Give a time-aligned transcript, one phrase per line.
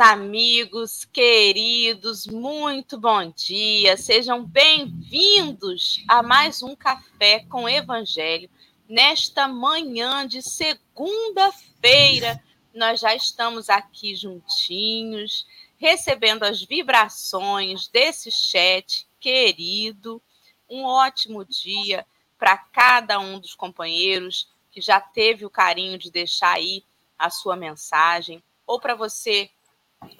[0.00, 3.96] Amigos queridos, muito bom dia.
[3.96, 8.48] Sejam bem-vindos a mais um Café com Evangelho.
[8.88, 12.40] Nesta manhã de segunda-feira,
[12.72, 15.44] nós já estamos aqui juntinhos,
[15.78, 20.22] recebendo as vibrações desse chat querido.
[20.70, 22.06] Um ótimo dia
[22.38, 26.84] para cada um dos companheiros que já teve o carinho de deixar aí
[27.18, 29.50] a sua mensagem ou para você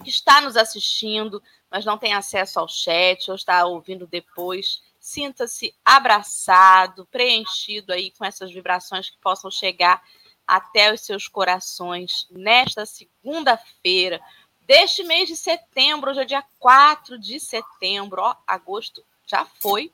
[0.03, 5.75] que está nos assistindo, mas não tem acesso ao chat ou está ouvindo depois, sinta-se
[5.83, 10.01] abraçado, preenchido aí com essas vibrações que possam chegar
[10.45, 14.19] até os seus corações nesta segunda-feira
[14.69, 19.91] deste mês de setembro, hoje é dia 4 de setembro, ó, agosto já foi,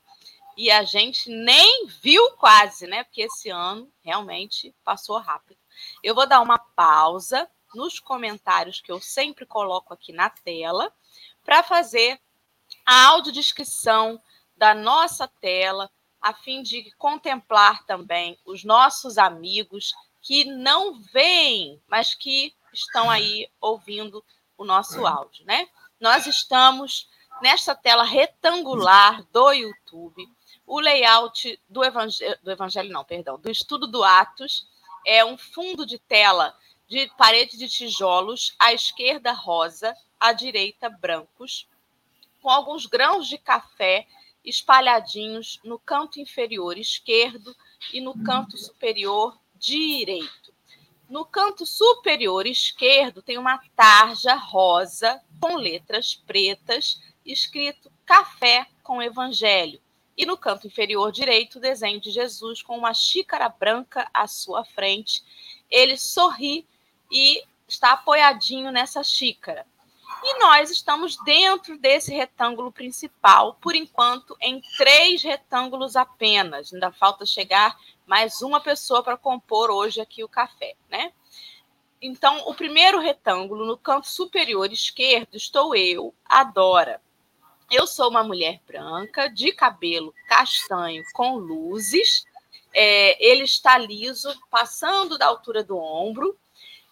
[0.57, 3.05] e a gente nem viu quase, né?
[3.05, 5.57] Porque esse ano realmente passou rápido.
[6.03, 10.91] Eu vou dar uma pausa nos comentários que eu sempre coloco aqui na tela
[11.43, 12.19] para fazer
[12.85, 14.21] a audiodescrição
[14.57, 15.89] da nossa tela,
[16.21, 23.49] a fim de contemplar também os nossos amigos que não veem, mas que estão aí
[23.61, 24.23] ouvindo
[24.57, 25.67] o nosso áudio, né?
[25.99, 27.07] Nós estamos
[27.41, 30.27] nesta tela retangular do YouTube.
[30.65, 34.67] O layout do evangelho, do evangelho não, perdão, do estudo do Atos
[35.05, 41.67] é um fundo de tela de parede de tijolos, à esquerda rosa, à direita brancos,
[42.41, 44.07] com alguns grãos de café
[44.43, 47.55] espalhadinhos no canto inferior esquerdo
[47.91, 50.53] e no canto superior direito.
[51.09, 59.81] No canto superior esquerdo tem uma tarja rosa com letras pretas escrito café com evangelho.
[60.17, 64.63] E no canto inferior direito, o desenho de Jesus com uma xícara branca à sua
[64.63, 65.23] frente.
[65.69, 66.65] Ele sorri
[67.11, 69.65] e está apoiadinho nessa xícara.
[70.23, 76.73] E nós estamos dentro desse retângulo principal, por enquanto, em três retângulos apenas.
[76.73, 81.11] Ainda falta chegar mais uma pessoa para compor hoje aqui o café, né?
[82.01, 87.01] Então, o primeiro retângulo, no canto superior esquerdo, estou eu, Adora.
[87.71, 92.25] Eu sou uma mulher branca, de cabelo castanho com luzes.
[92.73, 96.37] É, ele está liso, passando da altura do ombro.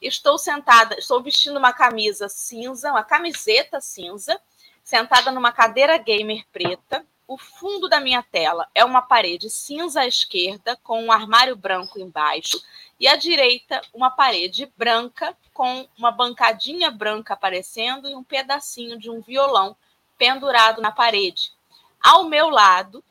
[0.04, 4.38] Estou sentada, estou vestindo uma camisa cinza, uma camiseta cinza,
[4.84, 7.06] sentada numa cadeira gamer preta.
[7.26, 11.98] O fundo da minha tela é uma parede cinza à esquerda, com um armário branco
[11.98, 12.62] embaixo,
[13.00, 19.10] e à direita, uma parede branca, com uma bancadinha branca aparecendo e um pedacinho de
[19.10, 19.74] um violão
[20.18, 21.54] pendurado na parede.
[22.02, 23.02] Ao meu lado,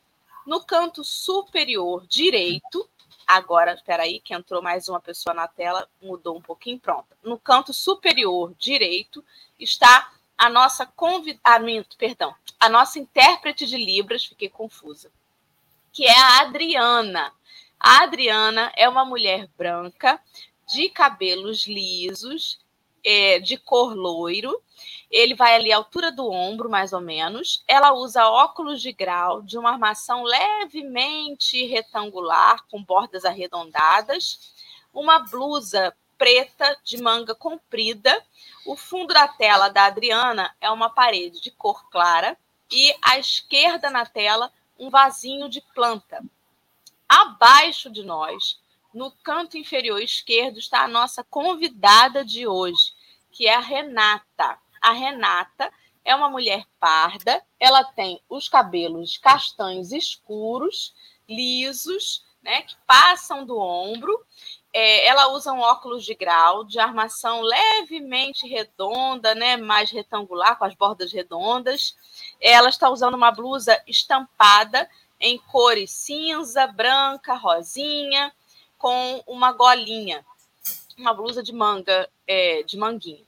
[0.46, 2.86] no canto superior direito,
[3.36, 7.16] agora, espera aí, que entrou mais uma pessoa na tela, mudou um pouquinho, pronto.
[7.22, 9.24] No canto superior direito
[9.58, 15.10] está a nossa convidada, ah, perdão, a nossa intérprete de Libras, fiquei confusa,
[15.92, 17.32] que é a Adriana.
[17.78, 20.20] A Adriana é uma mulher branca,
[20.72, 22.58] de cabelos lisos,
[23.04, 24.60] é, de cor loiro.
[25.10, 27.62] Ele vai ali à altura do ombro, mais ou menos.
[27.68, 34.52] Ela usa óculos de grau de uma armação levemente retangular, com bordas arredondadas,
[34.92, 38.24] uma blusa preta de manga comprida.
[38.64, 42.38] O fundo da tela da Adriana é uma parede de cor clara
[42.70, 46.22] e à esquerda na tela um vasinho de planta.
[47.08, 48.61] Abaixo de nós
[48.94, 52.92] no canto inferior esquerdo está a nossa convidada de hoje,
[53.30, 54.58] que é a Renata.
[54.80, 55.72] A Renata
[56.04, 60.94] é uma mulher parda, ela tem os cabelos castanhos escuros,
[61.28, 64.20] lisos, né, que passam do ombro.
[64.72, 70.64] É, ela usa um óculos de grau de armação levemente redonda, né, mais retangular, com
[70.64, 71.96] as bordas redondas.
[72.40, 74.88] Ela está usando uma blusa estampada
[75.20, 78.32] em cores cinza, branca, rosinha
[78.82, 80.26] com uma golinha,
[80.98, 83.24] uma blusa de manga, é, de manguinho.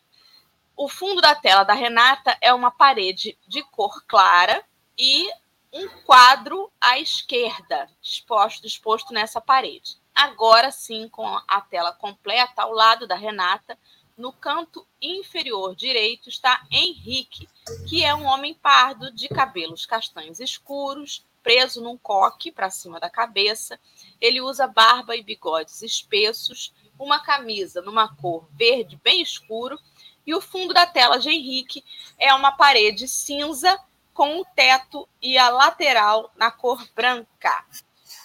[0.76, 4.64] O fundo da tela da Renata é uma parede de cor clara
[4.98, 5.30] e
[5.72, 9.96] um quadro à esquerda, exposto, exposto nessa parede.
[10.12, 13.78] Agora sim, com a tela completa, ao lado da Renata,
[14.16, 17.48] no canto inferior direito está Henrique,
[17.88, 23.08] que é um homem pardo de cabelos castanhos escuros, preso num coque para cima da
[23.08, 23.78] cabeça.
[24.24, 29.78] Ele usa barba e bigodes espessos, uma camisa numa cor verde bem escuro
[30.26, 31.84] e o fundo da tela de Henrique
[32.18, 33.78] é uma parede cinza
[34.14, 37.66] com o teto e a lateral na cor branca.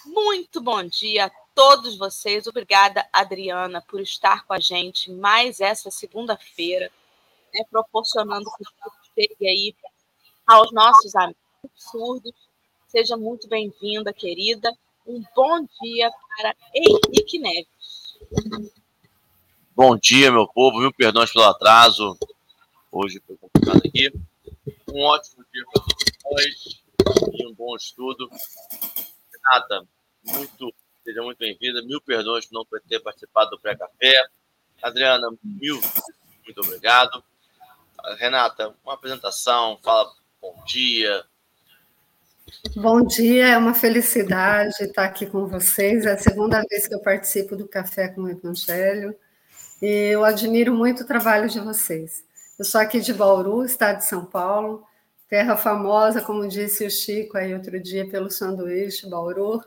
[0.06, 2.46] Muito bom dia a todos vocês.
[2.46, 6.90] Obrigada, Adriana, por estar com a gente mais essa segunda-feira,
[7.52, 8.64] né, proporcionando que
[9.14, 9.76] chegue aí
[10.46, 11.36] aos nossos amigos
[11.76, 12.32] surdos.
[12.88, 14.74] Seja muito bem-vinda, querida.
[15.06, 18.18] Um bom dia para Henrique Neves.
[19.74, 20.78] Bom dia, meu povo.
[20.78, 22.18] Mil perdões pelo atraso.
[22.92, 24.12] Hoje foi complicado aqui.
[24.92, 26.82] Um ótimo dia para todos
[27.32, 28.28] e um bom estudo.
[29.32, 29.88] Renata,
[30.24, 31.82] muito, seja muito bem-vinda.
[31.82, 34.28] Mil perdões por não ter participado do pré-café.
[34.82, 35.80] Adriana, mil,
[36.44, 37.24] muito obrigado.
[38.16, 41.24] Renata, uma apresentação, fala bom dia.
[42.74, 46.04] Bom dia, é uma felicidade estar aqui com vocês.
[46.04, 49.14] É a segunda vez que eu participo do Café com o Evangelho
[49.80, 52.24] e eu admiro muito o trabalho de vocês.
[52.58, 54.84] Eu sou aqui de Bauru, estado de São Paulo,
[55.28, 59.62] terra famosa, como disse o Chico aí outro dia, pelo sanduíche, Bauru.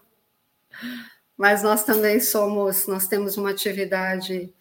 [1.38, 4.54] Mas nós também somos, nós temos uma atividade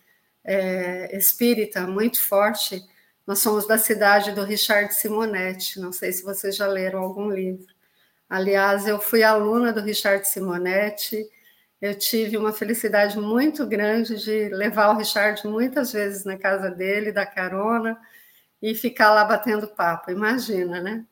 [0.45, 2.85] é, espírita muito forte.
[3.27, 5.81] Nós somos da cidade do Richard Simonetti.
[5.81, 7.73] Não sei se vocês já leram algum livro.
[8.33, 11.23] Aliás, eu fui aluna do Richard Simonetti.
[11.79, 17.13] Eu tive uma felicidade muito grande de levar o Richard muitas vezes na casa dele,
[17.13, 18.01] dar carona
[18.63, 20.11] e ficar lá batendo papo.
[20.11, 21.05] Imagina, né?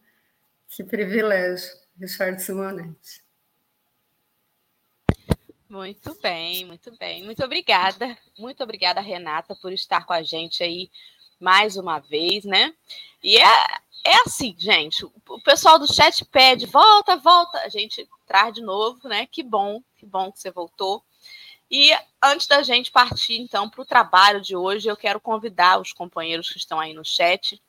[0.67, 1.69] Que privilégio,
[2.01, 3.23] Richard Simonetti.
[5.69, 7.23] Muito bem, muito bem.
[7.23, 8.17] Muito obrigada.
[8.39, 10.91] Muito obrigada, Renata, por estar com a gente aí
[11.39, 12.73] mais uma vez, né?
[13.23, 15.05] E é, é assim, gente.
[15.05, 17.59] O pessoal do chat pede, volta, volta.
[17.59, 19.27] A gente traz de novo, né?
[19.27, 21.03] Que bom, que bom que você voltou.
[21.71, 21.93] E
[22.23, 26.51] antes da gente partir, então, para o trabalho de hoje, eu quero convidar os companheiros
[26.51, 27.63] que estão aí no chat.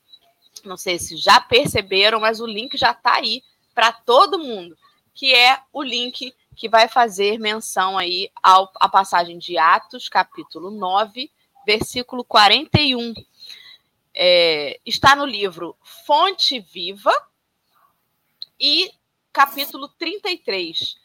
[0.65, 3.43] Não sei se já perceberam, mas o link já está aí
[3.75, 4.75] para todo mundo,
[5.13, 11.31] que é o link que vai fazer menção aí à passagem de Atos, capítulo 9,
[11.65, 13.13] versículo 41.
[14.13, 17.13] É, está no livro Fonte Viva
[18.59, 18.91] e
[19.31, 20.99] capítulo 33,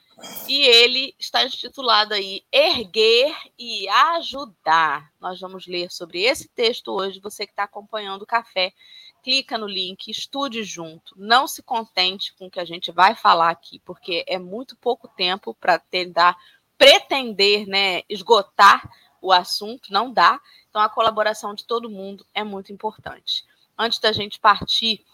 [0.49, 5.13] e ele está intitulado aí Erguer e Ajudar.
[5.21, 7.21] Nós vamos ler sobre esse texto hoje.
[7.21, 8.73] Você que está acompanhando o café,
[9.23, 11.15] clica no link, estude junto.
[11.17, 15.07] Não se contente com o que a gente vai falar aqui, porque é muito pouco
[15.09, 16.37] tempo para tentar
[16.79, 18.89] pretender, né, esgotar
[19.21, 19.93] o assunto.
[19.93, 20.41] Não dá.
[20.69, 23.45] Então a colaboração de todo mundo é muito importante.
[23.79, 25.05] Antes da gente partir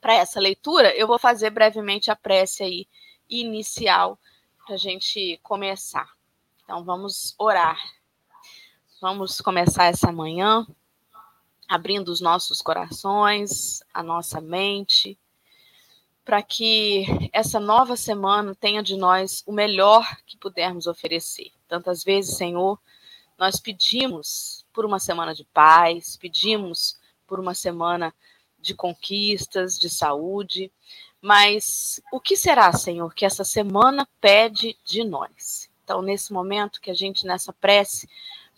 [0.00, 2.88] para essa leitura, eu vou fazer brevemente a prece aí
[3.28, 4.18] inicial
[4.64, 6.08] para a gente começar.
[6.62, 7.78] Então, vamos orar.
[9.00, 10.66] Vamos começar essa manhã
[11.68, 15.18] abrindo os nossos corações, a nossa mente,
[16.26, 21.52] para que essa nova semana tenha de nós o melhor que pudermos oferecer.
[21.68, 22.80] Tantas vezes, Senhor,
[23.38, 26.98] nós pedimos por uma semana de paz, pedimos
[27.28, 28.12] por uma semana
[28.58, 30.72] de conquistas, de saúde,
[31.22, 35.70] mas o que será, Senhor, que essa semana pede de nós?
[35.84, 38.08] Então, nesse momento que a gente, nessa prece,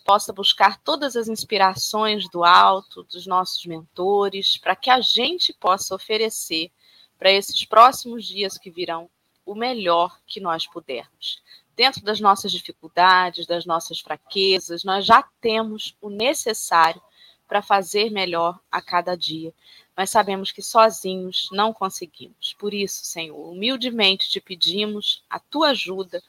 [0.03, 5.93] possa buscar todas as inspirações do alto, dos nossos mentores, para que a gente possa
[5.93, 6.71] oferecer
[7.19, 9.07] para esses próximos dias que virão
[9.45, 11.43] o melhor que nós pudermos.
[11.75, 17.01] Dentro das nossas dificuldades, das nossas fraquezas, nós já temos o necessário
[17.47, 19.53] para fazer melhor a cada dia
[19.99, 22.55] mas sabemos que sozinhos não conseguimos.
[22.57, 26.23] Por isso, Senhor, humildemente te pedimos a tua ajuda,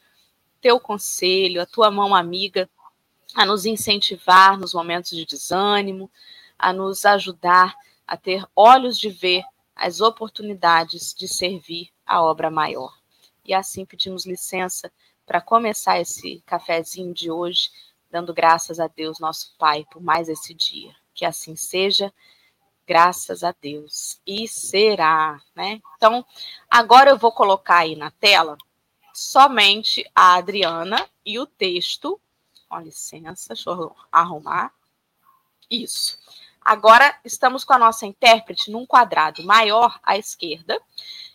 [0.60, 2.68] teu conselho, a tua mão amiga
[3.32, 6.10] a nos incentivar nos momentos de desânimo,
[6.58, 9.44] a nos ajudar a ter olhos de ver
[9.74, 12.98] as oportunidades de servir a obra maior.
[13.44, 14.92] E assim pedimos licença
[15.26, 17.70] para começar esse cafezinho de hoje,
[18.10, 20.94] dando graças a Deus, nosso Pai, por mais esse dia.
[21.14, 22.12] Que assim seja
[22.86, 24.20] graças a Deus.
[24.26, 25.80] E será, né?
[25.96, 26.26] Então,
[26.68, 28.58] agora eu vou colocar aí na tela
[29.14, 32.20] somente a Adriana e o texto.
[32.68, 34.72] Com licença, deixa eu arrumar.
[35.70, 36.19] Isso.
[36.70, 40.80] Agora estamos com a nossa intérprete num quadrado maior à esquerda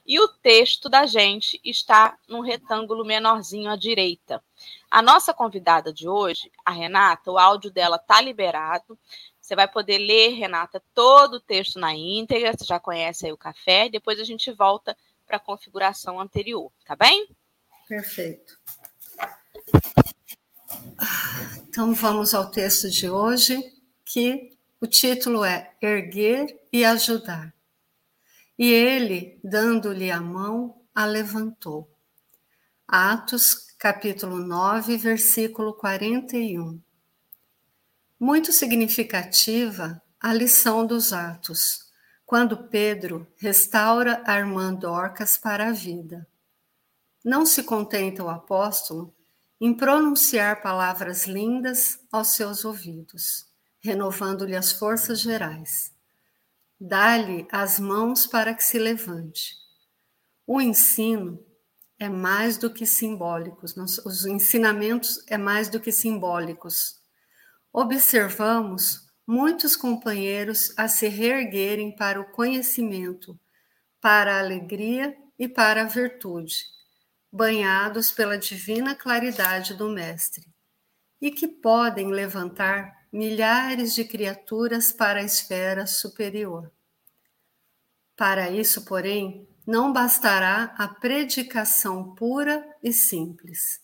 [0.08, 4.42] e o texto da gente está num retângulo menorzinho à direita.
[4.89, 8.98] A nossa convidada de hoje, a Renata, o áudio dela está liberado.
[9.42, 13.38] Você vai poder ler, Renata, todo o texto na íntegra, você já conhece aí o
[13.38, 14.96] café, depois a gente volta
[15.27, 17.27] para a configuração anterior, tá bem?
[17.89, 18.58] Perfeito.
[21.68, 23.62] Então vamos ao texto de hoje,
[24.06, 24.54] que
[24.86, 27.51] o título é Erguer e Ajudar.
[28.56, 31.92] E ele, dando-lhe a mão, a levantou.
[32.88, 36.80] Atos capítulo 9, versículo 41.
[38.20, 41.89] Muito significativa a lição dos Atos,
[42.24, 46.27] quando Pedro restaura a irmã Dorcas para a vida.
[47.24, 49.12] Não se contenta o apóstolo
[49.60, 53.54] em pronunciar palavras lindas aos seus ouvidos,
[53.86, 55.94] renovando-lhe as forças gerais.
[56.80, 59.56] Dá-lhe as mãos para que se levante.
[60.48, 61.39] O ensino
[62.00, 67.00] é mais do que simbólicos, os ensinamentos é mais do que simbólicos.
[67.72, 73.39] Observamos muitos companheiros a se reerguerem para o conhecimento,
[74.01, 76.56] para a alegria e para a virtude,
[77.32, 80.44] banhados pela divina claridade do Mestre,
[81.22, 86.69] e que podem levantar milhares de criaturas para a esfera superior.
[88.13, 93.79] Para isso, porém, não bastará a predicação pura e simples.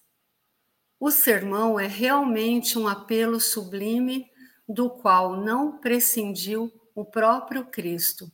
[1.00, 4.29] O sermão é realmente um apelo sublime
[4.67, 8.29] do qual não prescindiu o próprio Cristo.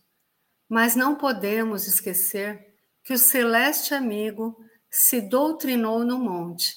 [0.68, 4.58] Mas não podemos esquecer que o celeste amigo
[4.90, 6.74] se doutrinou no monte.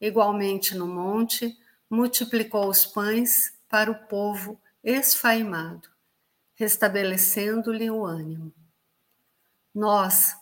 [0.00, 1.54] Igualmente no monte,
[1.90, 5.88] multiplicou os pães para o povo esfaimado,
[6.54, 8.54] restabelecendo-lhe o ânimo.
[9.74, 10.36] Nós,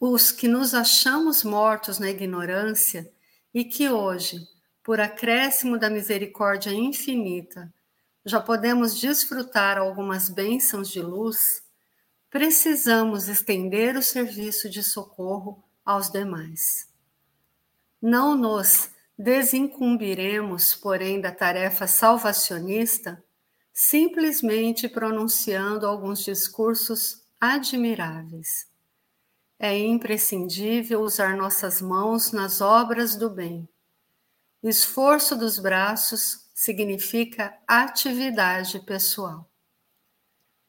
[0.00, 3.12] os que nos achamos mortos na ignorância
[3.52, 4.46] e que hoje,
[4.82, 7.72] por acréscimo da misericórdia infinita,
[8.24, 11.62] já podemos desfrutar algumas bênçãos de luz,
[12.30, 16.88] precisamos estender o serviço de socorro aos demais.
[18.00, 18.91] Não nos
[19.22, 23.22] desincumbiremos, porém, da tarefa salvacionista
[23.72, 28.66] simplesmente pronunciando alguns discursos admiráveis.
[29.58, 33.68] É imprescindível usar nossas mãos nas obras do bem.
[34.60, 39.48] Esforço dos braços significa atividade pessoal.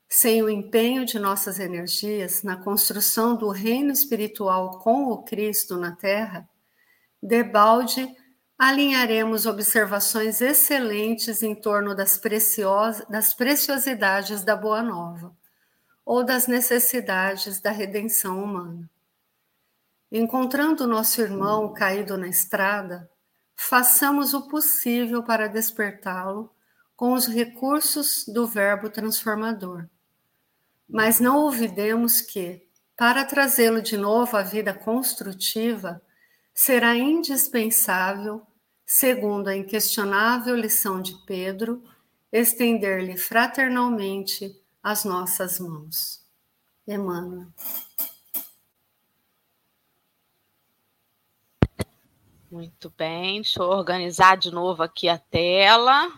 [0.07, 5.95] Sem o empenho de nossas energias na construção do reino espiritual com o Cristo na
[5.95, 6.48] Terra,
[7.22, 8.07] debalde
[8.57, 12.19] alinharemos observações excelentes em torno das,
[13.10, 15.36] das preciosidades da Boa Nova
[16.05, 18.89] ou das necessidades da redenção humana.
[20.12, 23.10] Encontrando nosso irmão caído na estrada,
[23.55, 26.53] façamos o possível para despertá-lo
[26.95, 29.88] com os recursos do Verbo transformador.
[30.88, 36.01] Mas não olvidemos que, para trazê-lo de novo à vida construtiva,
[36.53, 38.45] será indispensável,
[38.86, 41.83] segundo a inquestionável lição de Pedro,
[42.31, 46.22] estender-lhe fraternalmente as nossas mãos.
[46.88, 47.48] Emmanuel.
[52.51, 56.12] Muito bem, deixa eu organizar de novo aqui a tela.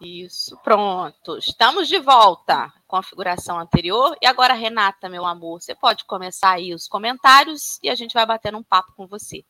[0.00, 1.38] Isso, pronto.
[1.38, 4.16] Estamos de volta com a configuração anterior.
[4.20, 8.24] E agora, Renata, meu amor, você pode começar aí os comentários e a gente vai
[8.24, 9.44] batendo um papo com você.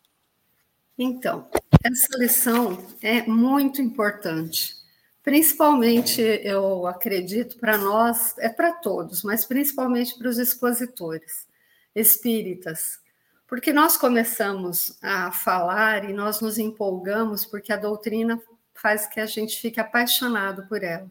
[0.96, 1.48] Então,
[1.82, 4.76] essa lição é muito importante.
[5.22, 11.46] Principalmente, eu acredito, para nós, é para todos, mas principalmente para os expositores
[11.94, 13.00] espíritas,
[13.46, 18.40] porque nós começamos a falar e nós nos empolgamos porque a doutrina
[18.74, 21.10] faz que a gente fique apaixonado por ela.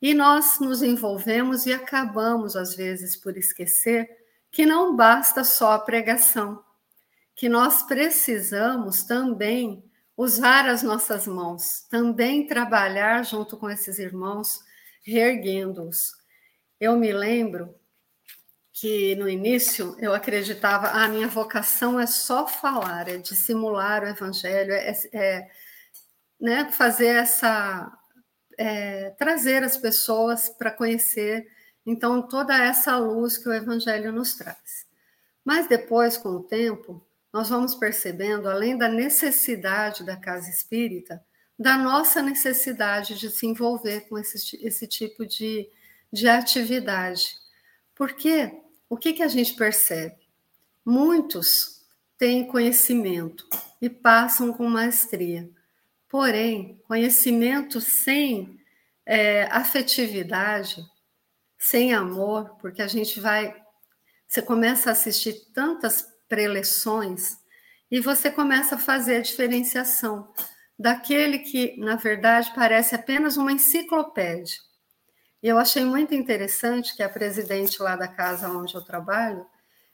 [0.00, 4.08] E nós nos envolvemos e acabamos, às vezes, por esquecer
[4.50, 6.62] que não basta só a pregação,
[7.42, 9.82] que nós precisamos também
[10.16, 14.60] usar as nossas mãos, também trabalhar junto com esses irmãos,
[15.04, 16.12] reerguendo-os.
[16.78, 17.74] Eu me lembro
[18.72, 24.06] que no início eu acreditava, a ah, minha vocação é só falar, é dissimular o
[24.06, 25.50] evangelho, é, é
[26.40, 27.92] né, fazer essa,
[28.56, 31.48] é, trazer as pessoas para conhecer,
[31.84, 34.86] então toda essa luz que o evangelho nos traz.
[35.44, 41.24] Mas depois, com o tempo, nós vamos percebendo, além da necessidade da casa espírita,
[41.58, 45.68] da nossa necessidade de se envolver com esse, esse tipo de,
[46.12, 47.36] de atividade.
[47.94, 50.16] Porque o que, que a gente percebe?
[50.84, 51.86] Muitos
[52.18, 53.48] têm conhecimento
[53.80, 55.48] e passam com maestria,
[56.08, 58.60] porém, conhecimento sem
[59.06, 60.84] é, afetividade,
[61.58, 63.54] sem amor, porque a gente vai.
[64.26, 67.36] Você começa a assistir tantas preleções,
[67.90, 70.32] e você começa a fazer a diferenciação
[70.78, 74.56] daquele que, na verdade, parece apenas uma enciclopédia.
[75.42, 79.44] E eu achei muito interessante que a presidente lá da casa onde eu trabalho,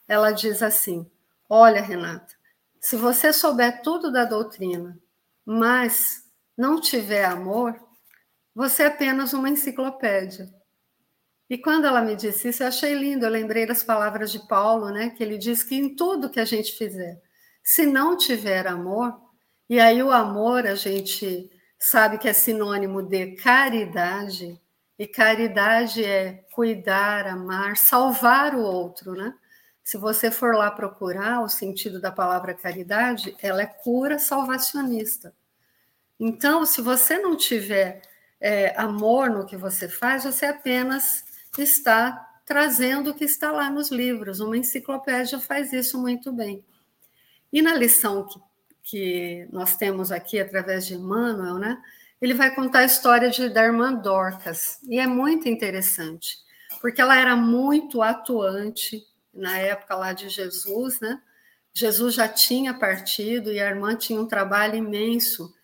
[0.07, 1.11] ela diz assim:
[1.49, 2.37] Olha, Renata,
[2.81, 4.97] se você souber tudo da doutrina,
[5.45, 6.23] mas
[6.57, 7.77] não tiver amor,
[8.55, 10.49] você é apenas uma enciclopédia.
[11.51, 13.25] E quando ela me disse isso, eu achei lindo.
[13.25, 15.11] Eu lembrei das palavras de Paulo, né?
[15.11, 17.21] Que ele diz que em tudo que a gente fizer,
[17.63, 19.19] se não tiver amor,
[19.69, 24.61] e aí o amor a gente sabe que é sinônimo de caridade,
[24.99, 29.33] e caridade é cuidar, amar, salvar o outro, né?
[29.85, 35.33] Se você for lá procurar o sentido da palavra caridade, ela é cura salvacionista.
[36.19, 38.03] Então, se você não tiver
[38.41, 41.25] é, amor no que você faz, você apenas
[41.57, 44.41] está trazendo o que está lá nos livros.
[44.41, 46.65] Uma enciclopédia faz isso muito bem.
[47.53, 48.41] E na lição que,
[48.83, 51.83] que nós temos aqui através de Emmanuel, né,
[52.21, 54.79] ele vai contar a história de, da irmã Dorcas.
[54.89, 56.39] E é muito interessante,
[56.81, 61.21] porque ela era muito atuante na época lá de Jesus, né?
[61.73, 65.55] Jesus já tinha partido e a irmã tinha um trabalho imenso.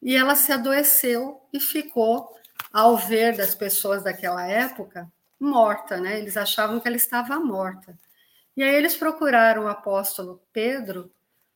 [0.00, 2.28] E ela se adoeceu e ficou,
[2.72, 6.18] ao ver das pessoas daquela época, morta, né?
[6.18, 7.96] Eles achavam que ela estava morta.
[8.56, 11.12] E aí eles procuraram o apóstolo Pedro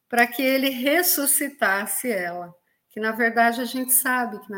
[0.09, 2.55] para que ele ressuscitasse ela,
[2.91, 4.53] que na verdade a gente sabe que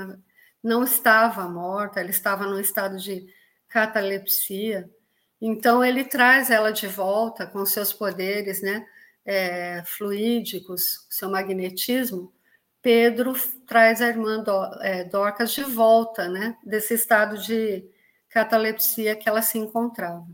[0.63, 3.27] não estava morta, ela estava num estado de
[3.69, 4.91] catalepsia.
[5.41, 8.87] Então ele traz ela de volta com seus poderes, né,
[9.25, 12.33] é, fluídicos, seu magnetismo.
[12.81, 13.35] Pedro
[13.67, 14.43] traz a irmã
[14.81, 17.85] é, Dorcas de volta, né, desse estado de
[18.33, 20.27] catalepsia que ela se encontrava.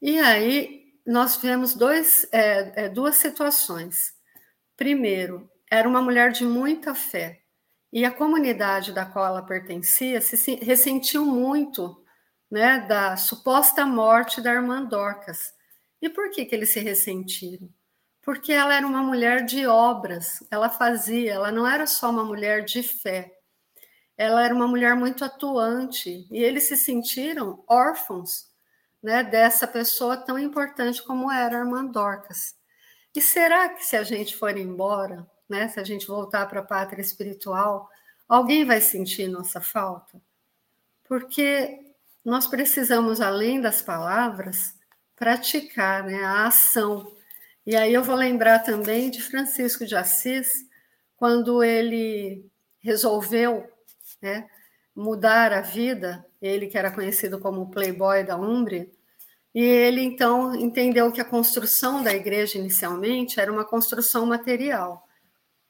[0.00, 4.14] E aí nós vemos dois, é, é, duas situações.
[4.76, 7.40] Primeiro, era uma mulher de muita fé,
[7.92, 12.02] e a comunidade da qual ela pertencia se ressentiu muito
[12.50, 15.52] né, da suposta morte da irmã Dorcas.
[16.00, 17.68] E por que, que eles se ressentiram?
[18.22, 22.64] Porque ela era uma mulher de obras, ela fazia, ela não era só uma mulher
[22.64, 23.30] de fé,
[24.16, 28.50] ela era uma mulher muito atuante e eles se sentiram órfãos
[29.02, 32.54] né, dessa pessoa tão importante como era a irmã Dorcas.
[33.14, 36.64] E será que se a gente for embora, né, se a gente voltar para a
[36.64, 37.90] pátria espiritual,
[38.28, 40.20] alguém vai sentir nossa falta?
[41.04, 41.94] Porque
[42.24, 44.74] nós precisamos, além das palavras,
[45.16, 47.12] praticar né, a ação.
[47.66, 50.66] E aí eu vou lembrar também de Francisco de Assis,
[51.16, 53.71] quando ele resolveu
[54.22, 54.48] né,
[54.94, 58.88] mudar a vida, ele que era conhecido como playboy da Umbria,
[59.54, 65.06] e ele então entendeu que a construção da igreja inicialmente era uma construção material.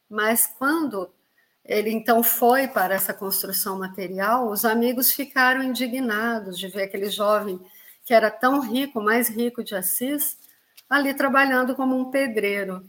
[0.08, 1.12] Mas quando
[1.64, 7.60] ele então foi para essa construção material, os amigos ficaram indignados de ver aquele jovem
[8.04, 10.36] que era tão rico, mais rico de Assis,
[10.88, 12.84] ali trabalhando como um pedreiro.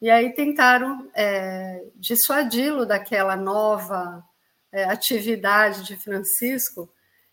[0.00, 4.24] E aí tentaram é, dissuadi-lo daquela nova
[4.72, 6.92] é, atividade de Francisco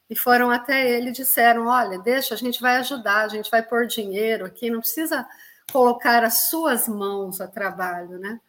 [0.10, 3.62] e foram até ele e disseram: Olha, deixa, a gente vai ajudar, a gente vai
[3.62, 5.28] pôr dinheiro aqui, não precisa
[5.72, 8.40] colocar as suas mãos a trabalho, né?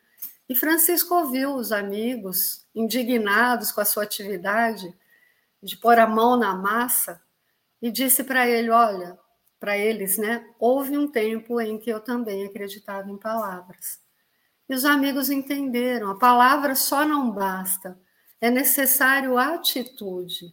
[0.49, 4.95] E Francisco ouviu os amigos indignados com a sua atividade
[5.63, 7.21] de pôr a mão na massa
[7.83, 9.19] e disse para ele: Olha,
[9.59, 10.47] para eles, né?
[10.59, 14.01] Houve um tempo em que eu também acreditava em palavras.
[14.69, 17.99] E os amigos entenderam: a palavra só não basta
[18.41, 20.53] é necessário atitude.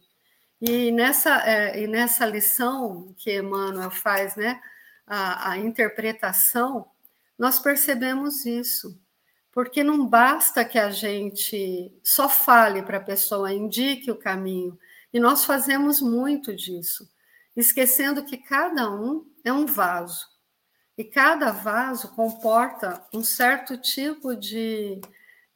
[0.60, 4.60] E nessa, é, e nessa lição que Emmanuel faz, né,
[5.06, 6.86] a, a interpretação,
[7.38, 8.98] nós percebemos isso.
[9.52, 14.78] Porque não basta que a gente só fale para a pessoa, indique o caminho.
[15.12, 17.08] E nós fazemos muito disso,
[17.54, 20.26] esquecendo que cada um é um vaso.
[20.98, 25.00] E cada vaso comporta um certo tipo de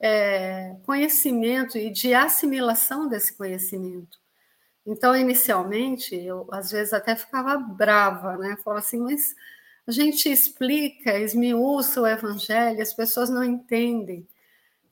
[0.00, 4.18] é, conhecimento e de assimilação desse conhecimento.
[4.86, 8.56] Então, inicialmente, eu às vezes até ficava brava, né?
[8.64, 9.34] Falava assim, mas
[9.86, 14.26] a gente explica, esmiuça o evangelho, as pessoas não entendem.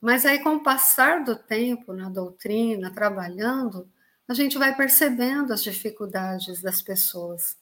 [0.00, 3.88] Mas aí, com o passar do tempo na doutrina, trabalhando,
[4.28, 7.56] a gente vai percebendo as dificuldades das pessoas.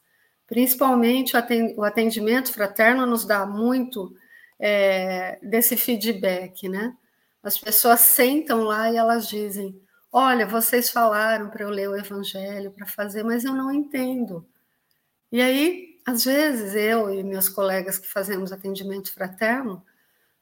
[0.46, 1.34] Principalmente
[1.76, 4.14] o atendimento fraterno nos dá muito
[4.58, 6.94] é, desse feedback, né?
[7.46, 9.80] As pessoas sentam lá e elas dizem:
[10.10, 14.44] Olha, vocês falaram para eu ler o Evangelho, para fazer, mas eu não entendo.
[15.30, 19.80] E aí, às vezes, eu e meus colegas que fazemos atendimento fraterno,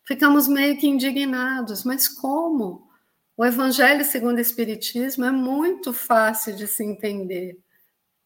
[0.03, 2.89] ficamos meio que indignados: mas como?
[3.37, 7.59] O Evangelho segundo o Espiritismo é muito fácil de se entender.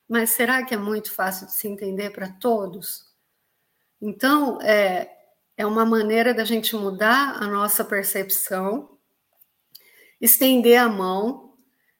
[0.09, 3.13] Mas será que é muito fácil de se entender para todos?
[4.01, 5.18] Então, é,
[5.59, 8.97] é uma maneira da gente mudar a nossa percepção,
[10.21, 11.59] estender a mão.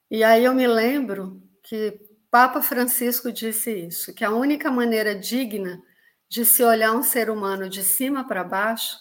[0.09, 5.83] E aí eu me lembro que Papa Francisco disse isso, que a única maneira digna
[6.29, 8.97] de se olhar um ser humano de cima para baixo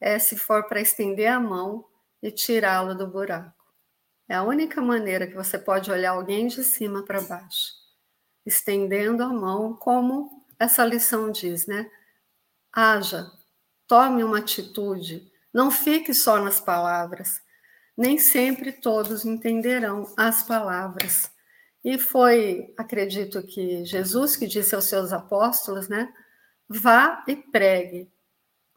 [0.00, 1.84] é se for para estender a mão
[2.22, 3.52] e tirá-lo do buraco.
[4.26, 7.74] É a única maneira que você pode olhar alguém de cima para baixo,
[8.46, 11.90] estendendo a mão, como essa lição diz, né?
[12.72, 13.30] Haja,
[13.90, 17.42] tome uma atitude, não fique só nas palavras.
[17.96, 21.28] Nem sempre todos entenderão as palavras.
[21.84, 26.08] E foi, acredito que Jesus que disse aos seus apóstolos, né?
[26.68, 28.08] Vá e pregue,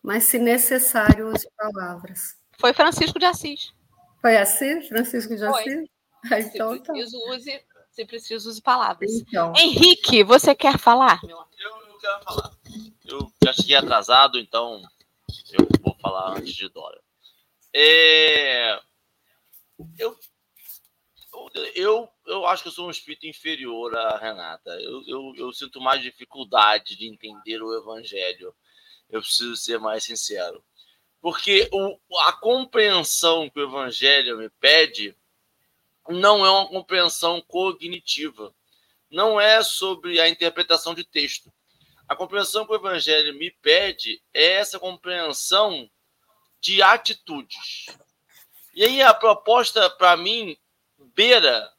[0.02, 2.36] mas se necessário use palavras.
[2.60, 3.72] Foi Francisco de Assis.
[4.20, 5.90] Foi assim, Francisco de Assis?
[6.32, 6.94] Ah, então, se tá.
[6.94, 7.32] preciso, tá.
[7.36, 9.12] use, se preciso, use palavras.
[9.12, 9.54] Então.
[9.56, 11.20] Henrique, você quer falar?
[11.24, 12.52] Eu, eu quero falar.
[13.06, 14.82] Eu já cheguei atrasado, então
[15.52, 17.02] eu vou falar antes de Dora.
[17.74, 18.80] É...
[19.98, 20.18] Eu,
[21.76, 24.72] eu, eu acho que eu sou um espírito inferior a Renata.
[24.82, 28.54] Eu, eu, eu sinto mais dificuldade de entender o evangelho.
[29.10, 30.64] Eu preciso ser mais sincero.
[31.22, 35.16] Porque o, a compreensão que o evangelho me pede
[36.10, 38.54] não é uma compreensão cognitiva.
[39.10, 41.52] Não é sobre a interpretação de texto.
[42.14, 45.90] A compreensão que o evangelho me pede é essa compreensão
[46.62, 47.88] de atitudes.
[48.76, 50.56] E aí a proposta, para mim,
[51.16, 51.74] beira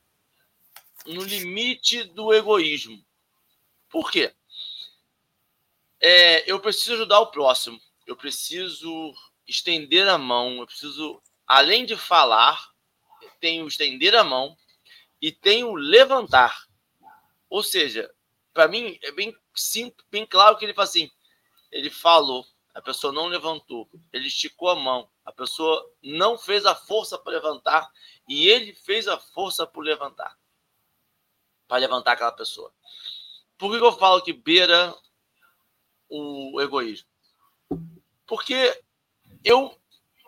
[1.07, 3.01] no limite do egoísmo.
[3.89, 4.35] Por quê?
[6.01, 9.15] É, eu preciso ajudar o próximo, eu preciso
[9.47, 12.73] estender a mão, eu preciso, além de falar,
[13.39, 14.57] tenho estender a mão
[15.23, 16.67] e tenho levantar.
[17.49, 18.13] Ou seja,
[18.53, 21.11] para mim é bem simples, bem claro que ele fala assim:
[21.71, 26.75] ele falou, a pessoa não levantou, ele esticou a mão, a pessoa não fez a
[26.75, 27.91] força para levantar
[28.29, 30.39] e ele fez a força para levantar,
[31.69, 32.73] para levantar aquela pessoa.
[33.57, 34.95] Por que eu falo que beira
[36.09, 37.09] o egoísmo?
[38.27, 38.83] Porque
[39.45, 39.79] eu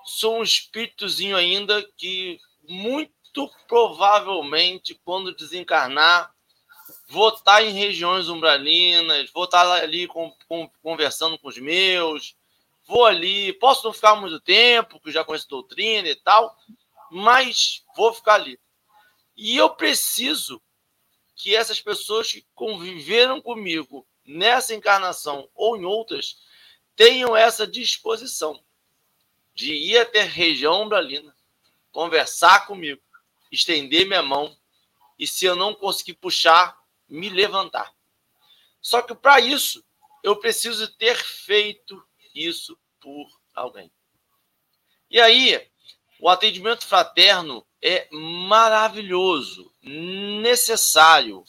[0.04, 6.34] sou um espíritozinho ainda que muito provavelmente, quando desencarnar,
[7.08, 12.36] vou estar em regiões umbralinas, vou estar ali com, com, conversando com os meus,
[12.84, 16.56] vou ali, posso não ficar muito tempo, que já conheço doutrina e tal,
[17.10, 18.58] mas vou ficar ali.
[19.36, 20.60] E eu preciso
[21.34, 26.38] que essas pessoas que conviveram comigo nessa encarnação ou em outras
[26.96, 28.60] tenham essa disposição
[29.54, 31.34] de ir até a região umbralina,
[31.92, 33.00] conversar comigo,
[33.52, 34.56] estender minha mão
[35.18, 36.76] e se eu não conseguir puxar,
[37.08, 37.94] me levantar.
[38.80, 39.84] Só que para isso,
[40.22, 42.02] eu preciso ter feito
[42.34, 43.90] isso por alguém.
[45.10, 45.70] E aí,
[46.20, 51.44] o atendimento fraterno é maravilhoso, necessário,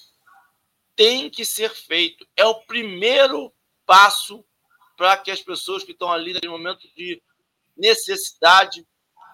[0.95, 2.27] tem que ser feito.
[2.35, 3.53] É o primeiro
[3.85, 4.43] passo
[4.95, 7.21] para que as pessoas que estão ali naquele momento de
[7.75, 8.85] necessidade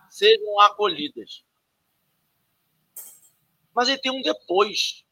[0.10, 1.44] sejam acolhidas.
[3.74, 5.04] Mas ele tem um depois.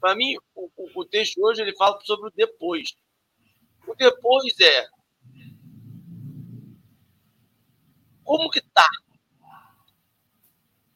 [0.00, 2.94] Para mim, o, o, texto hoje ele fala sobre o depois.
[3.86, 4.88] O depois é
[8.24, 8.86] como que tá?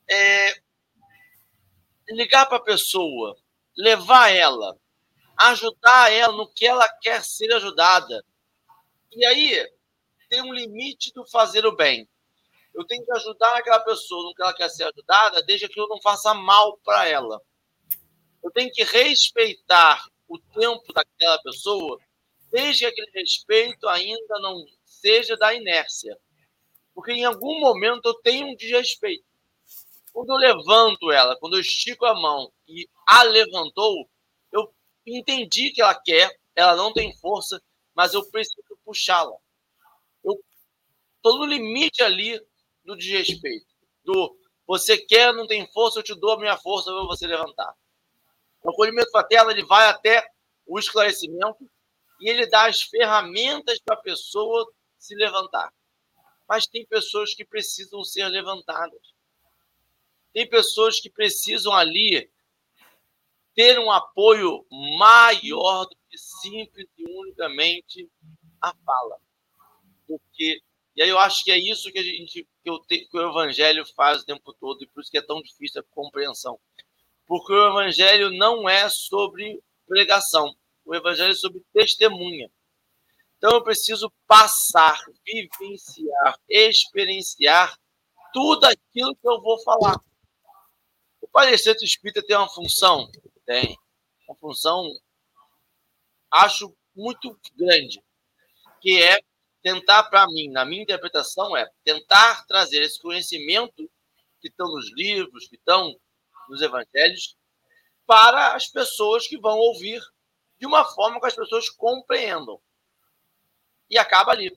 [0.09, 0.61] É,
[2.11, 3.37] ligar para a pessoa,
[3.77, 4.79] levar ela,
[5.39, 8.23] ajudar ela no que ela quer ser ajudada.
[9.13, 9.73] E aí
[10.29, 12.07] tem um limite do fazer o bem.
[12.75, 15.89] Eu tenho que ajudar aquela pessoa no que ela quer ser ajudada, desde que eu
[15.89, 17.41] não faça mal para ela
[18.43, 21.99] eu tenho que respeitar o tempo daquela pessoa,
[22.51, 26.17] desde que aquele respeito ainda não seja da inércia.
[26.95, 29.25] Porque em algum momento eu tenho um desrespeito.
[30.13, 34.09] Quando eu levanto ela, quando eu estico a mão e a levantou,
[34.53, 34.73] eu
[35.07, 37.63] entendi que ela quer, ela não tem força,
[37.95, 39.37] mas eu preciso puxá-la.
[40.23, 40.39] Eu
[41.17, 42.39] estou no limite ali
[42.85, 43.67] do desrespeito.
[44.05, 47.75] Do você quer, não tem força, eu te dou a minha força para você levantar.
[48.63, 50.27] O acolhimento fraterno ele vai até
[50.67, 51.69] o esclarecimento
[52.21, 55.73] e ele dá as ferramentas para a pessoa se levantar.
[56.49, 59.15] Mas tem pessoas que precisam ser levantadas.
[60.33, 62.31] Tem pessoas que precisam ali
[63.55, 64.65] ter um apoio
[64.99, 68.09] maior do que simples e unicamente
[68.61, 69.19] a fala.
[70.07, 70.63] Porque
[70.95, 73.85] e aí eu acho que é isso que a gente que, eu que o evangelho
[73.95, 76.61] faz o tempo todo e por isso que é tão difícil a compreensão
[77.33, 82.53] porque o evangelho não é sobre pregação, o evangelho é sobre testemunha.
[83.39, 87.75] Então eu preciso passar, vivenciar, experienciar
[88.35, 89.99] tudo aquilo que eu vou falar.
[91.23, 93.11] O palestrante espírita tem uma função?
[93.47, 93.79] Tem.
[94.29, 94.87] Uma função,
[96.31, 98.05] acho, muito grande,
[98.83, 99.19] que é
[99.63, 103.91] tentar, para mim, na minha interpretação, é tentar trazer esse conhecimento
[104.39, 105.99] que estão nos livros, que estão
[106.53, 107.37] nos evangelhos,
[108.07, 110.03] para as pessoas que vão ouvir
[110.59, 112.61] de uma forma que as pessoas compreendam.
[113.89, 114.57] E acaba ali.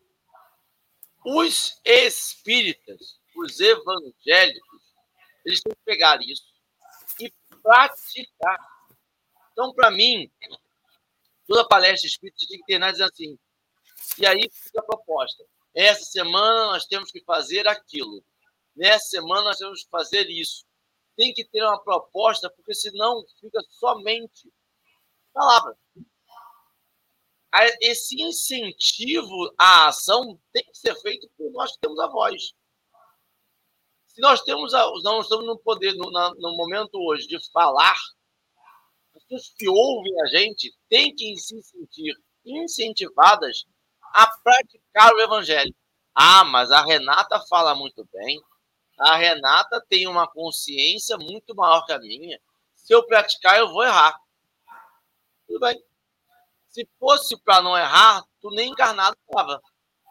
[1.26, 4.82] Os espíritas, os evangélicos,
[5.46, 6.44] eles têm que pegar isso
[7.20, 8.60] e praticar.
[9.54, 10.30] Então, para mim,
[11.48, 13.40] toda palestra espírita tem que terminar dizendo assim,
[14.20, 15.44] e aí fica a proposta.
[15.74, 18.24] Essa semana nós temos que fazer aquilo.
[18.76, 20.66] Nessa semana nós temos que fazer isso.
[21.16, 24.52] Tem que ter uma proposta, porque senão fica somente
[25.34, 25.78] palavra.
[27.82, 32.54] Esse incentivo à ação tem que ser feito por nós que temos a voz.
[34.08, 37.96] Se nós temos a, não estamos no poder, no, no momento hoje, de falar,
[39.16, 42.14] as pessoas que ouvem a gente têm que se sentir
[42.46, 43.66] incentivadas
[44.14, 45.74] a praticar o evangelho.
[46.14, 48.42] Ah, mas a Renata fala muito bem.
[48.98, 52.40] A Renata tem uma consciência muito maior que a minha.
[52.76, 54.18] Se eu praticar, eu vou errar.
[55.48, 55.84] Tudo bem.
[56.70, 59.62] Se fosse para não errar, tu nem encarnado estava.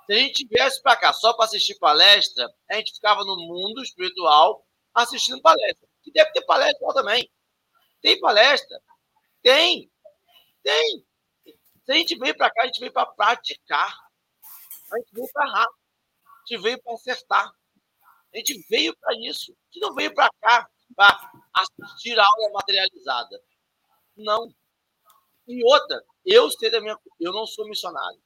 [0.06, 3.82] Se a gente viesse para cá só para assistir palestra, a gente ficava no mundo
[3.82, 5.88] espiritual assistindo palestra.
[6.02, 7.30] Que deve ter palestra também.
[8.02, 8.78] Tem palestra?
[9.42, 9.90] Tem.
[10.62, 11.06] Tem.
[11.84, 13.94] Se a gente veio para cá, a gente veio para praticar.
[14.92, 15.66] A gente veio para errar.
[15.66, 17.52] A gente veio para acertar.
[18.34, 19.52] A gente veio para isso.
[19.52, 23.42] A gente não veio para cá para assistir a aula materializada.
[24.16, 24.52] Não.
[25.46, 26.98] E outra, eu sei da minha.
[27.20, 28.20] Eu não sou missionário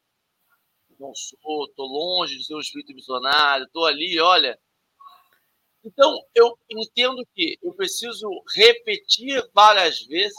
[0.99, 4.59] não sou, estou longe de ser um espírito missionário, estou ali, olha.
[5.85, 10.37] Então, eu entendo que eu preciso repetir várias vezes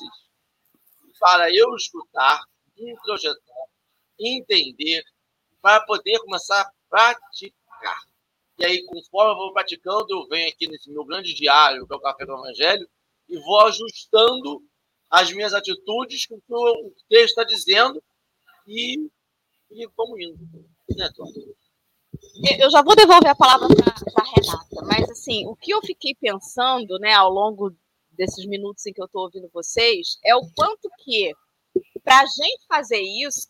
[1.20, 2.44] para eu escutar,
[2.78, 3.68] introjetar,
[4.20, 5.04] entender,
[5.62, 8.00] para poder começar a praticar.
[8.60, 11.96] E aí, conforme eu vou praticando, eu venho aqui nesse meu grande diário, que é
[11.98, 12.88] o Café do Evangelho,
[13.28, 14.62] e vou ajustando
[15.10, 18.04] as minhas atitudes com o que o texto está dizendo
[18.68, 19.10] e
[19.72, 20.40] e vamos indo.
[20.98, 21.10] Né,
[22.60, 26.16] eu já vou devolver a palavra para a Renata, mas assim, o que eu fiquei
[26.16, 27.74] pensando né, ao longo
[28.12, 31.34] desses minutos em que eu estou ouvindo vocês é o quanto que,
[32.04, 33.48] para a gente fazer isso,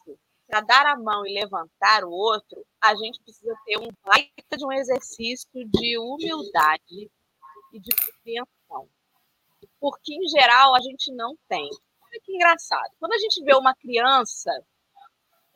[0.50, 4.66] para dar a mão e levantar o outro, a gente precisa ter um baita de
[4.66, 7.12] um exercício de humildade
[7.72, 8.90] e de compreensão.
[9.80, 11.70] Porque, em geral, a gente não tem.
[12.02, 12.90] Olha que engraçado.
[13.00, 14.52] Quando a gente vê uma criança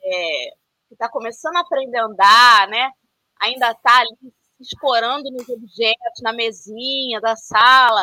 [0.00, 0.50] é,
[0.86, 2.90] que está começando a aprender a andar, né?
[3.40, 8.00] Ainda está ali se escorando nos objetos, na mesinha da sala.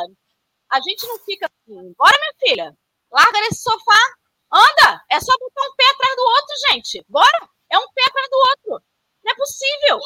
[0.70, 2.78] A gente não fica assim, bora, minha filha,
[3.10, 4.00] larga nesse sofá,
[4.52, 8.30] anda, é só botar um pé atrás do outro, gente, bora, é um pé atrás
[8.30, 8.86] do outro.
[9.24, 9.98] Não é possível.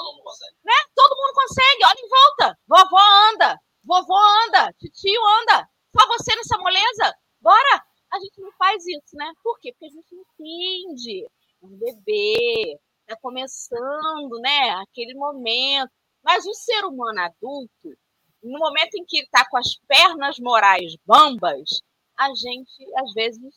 [0.63, 0.73] Né?
[0.93, 2.59] Todo mundo consegue, olha em volta.
[2.67, 5.69] Vovó anda, vovó anda, tio anda.
[5.97, 7.15] Só você nessa moleza?
[7.39, 7.85] Bora!
[8.11, 9.31] A gente não faz isso, né?
[9.43, 9.73] Por quê?
[9.73, 11.27] Porque a gente entende
[11.61, 14.69] um bebê, está começando, né?
[14.81, 15.91] Aquele momento.
[16.23, 17.97] Mas o ser humano adulto,
[18.43, 21.81] no momento em que ele está com as pernas morais bambas,
[22.17, 23.53] a gente, às vezes,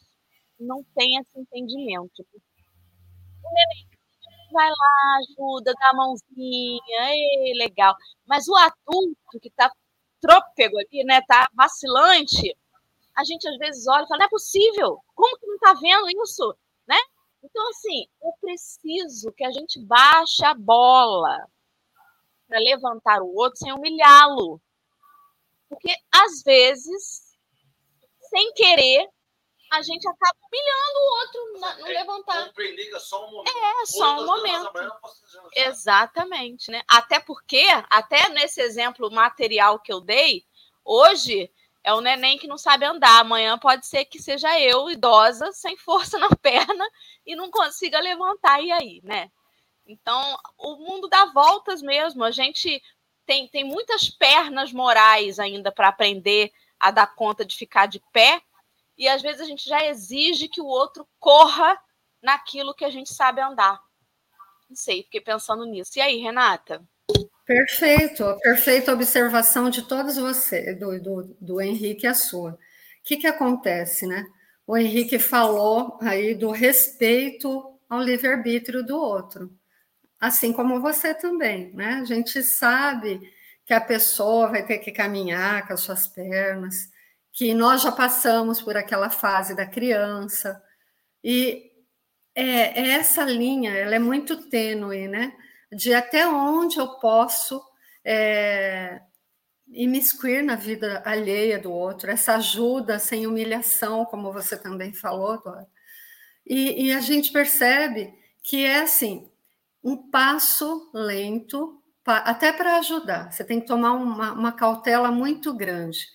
[0.59, 2.27] não tem esse entendimento.
[2.33, 3.89] O neném
[4.53, 7.95] vai lá, ajuda, dá a mãozinha, ei, legal.
[8.27, 9.71] Mas o adulto que está
[10.21, 12.57] trôpego ali, né, tá vacilante,
[13.17, 16.23] a gente às vezes olha e fala, não é possível, como que não está vendo
[16.23, 16.97] isso, né?
[17.43, 21.49] Então, assim, eu preciso que a gente baixe a bola
[22.49, 24.61] para levantar o outro sem humilhá-lo.
[25.69, 27.37] Porque, às vezes,
[28.31, 29.09] sem querer,
[29.71, 32.47] a gente acaba humilhando o outro no é, levantar.
[32.47, 33.57] Compreender que é só um momento.
[33.57, 34.73] É, só um momento.
[35.55, 36.83] Exatamente, né?
[36.89, 40.45] Até porque, até nesse exemplo material que eu dei,
[40.85, 41.51] hoje
[41.85, 43.21] é o neném que não sabe andar.
[43.21, 46.85] Amanhã pode ser que seja eu, idosa, sem força na perna
[47.25, 48.63] e não consiga levantar.
[48.63, 49.31] E aí, né?
[49.87, 52.23] Então, o mundo dá voltas mesmo.
[52.25, 52.83] A gente
[53.25, 58.43] tem, tem muitas pernas morais ainda para aprender a dar conta de ficar de pé.
[58.99, 61.79] E às vezes a gente já exige que o outro corra
[62.21, 63.81] naquilo que a gente sabe andar.
[64.69, 65.93] Não sei, fiquei pensando nisso.
[65.97, 66.83] E aí, Renata?
[67.47, 72.51] Perfeito, perfeita observação de todos vocês, do, do, do Henrique e a sua.
[72.51, 72.59] O
[73.03, 74.27] que, que acontece, né?
[74.67, 79.51] O Henrique falou aí do respeito ao livre-arbítrio do outro.
[80.21, 82.01] Assim como você também, né?
[82.03, 83.33] A gente sabe
[83.65, 86.91] que a pessoa vai ter que caminhar com as suas pernas,
[87.33, 90.63] que nós já passamos por aquela fase da criança,
[91.23, 91.71] e
[92.35, 95.33] é, é essa linha, ela é muito tênue, né?
[95.73, 97.63] De até onde eu posso
[98.05, 99.01] é,
[99.69, 105.67] imiscuir na vida alheia do outro, essa ajuda sem humilhação, como você também falou, Dora.
[106.47, 109.31] E, e a gente percebe que é assim,
[109.85, 113.31] um passo lento, até para ajudar.
[113.31, 116.07] Você tem que tomar uma, uma cautela muito grande,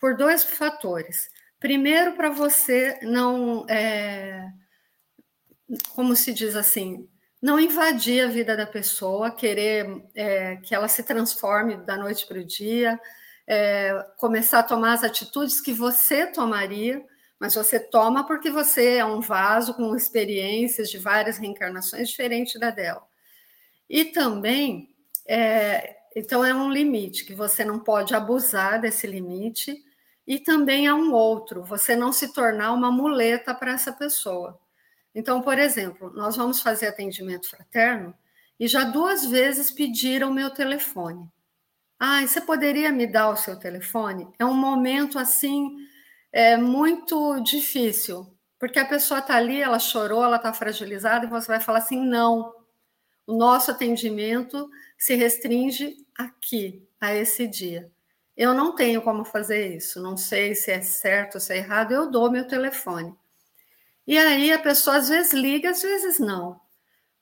[0.00, 1.30] por dois fatores.
[1.58, 4.50] Primeiro, para você não, é,
[5.94, 7.06] como se diz assim,
[7.40, 12.38] não invadir a vida da pessoa, querer é, que ela se transforme da noite para
[12.38, 12.98] o dia,
[13.46, 17.04] é, começar a tomar as atitudes que você tomaria,
[17.38, 22.70] mas você toma porque você é um vaso com experiências de várias reencarnações diferentes da
[22.70, 23.02] dela.
[23.88, 24.94] E também,
[25.26, 29.82] é, então é um limite que você não pode abusar desse limite,
[30.30, 34.56] e também há um outro, você não se tornar uma muleta para essa pessoa.
[35.12, 38.14] Então, por exemplo, nós vamos fazer atendimento fraterno
[38.58, 41.28] e já duas vezes pediram meu telefone.
[41.98, 44.28] Ah, você poderia me dar o seu telefone?
[44.38, 45.76] É um momento assim
[46.32, 51.48] é muito difícil, porque a pessoa está ali, ela chorou, ela está fragilizada, e você
[51.48, 52.54] vai falar assim: não,
[53.26, 57.90] o nosso atendimento se restringe aqui, a esse dia.
[58.40, 61.92] Eu não tenho como fazer isso, não sei se é certo ou se é errado,
[61.92, 63.14] eu dou meu telefone.
[64.06, 66.58] E aí a pessoa às vezes liga, às vezes não.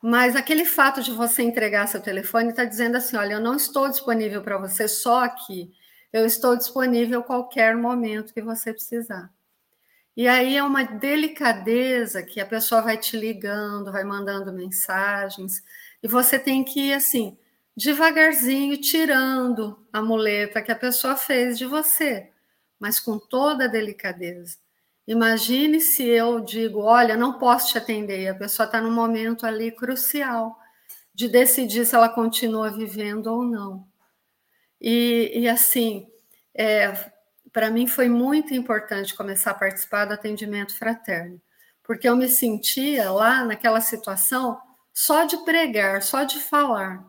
[0.01, 3.89] Mas aquele fato de você entregar seu telefone está dizendo assim: olha, eu não estou
[3.89, 5.73] disponível para você só aqui,
[6.13, 9.29] eu estou disponível qualquer momento que você precisar.
[10.17, 15.65] E aí é uma delicadeza que a pessoa vai te ligando, vai mandando mensagens,
[16.01, 17.37] e você tem que ir assim,
[17.79, 22.29] devagarzinho, tirando a muleta que a pessoa fez de você,
[22.79, 24.59] mas com toda a delicadeza.
[25.07, 29.47] Imagine se eu digo, olha, não posso te atender, e a pessoa está num momento
[29.47, 30.59] ali crucial
[31.15, 33.87] de decidir se ela continua vivendo ou não.
[34.81, 36.09] E, e assim,
[36.53, 36.93] é,
[37.53, 41.41] para mim foi muito importante começar a participar do atendimento fraterno,
[41.85, 44.61] porque eu me sentia lá naquela situação
[44.93, 47.07] só de pregar, só de falar,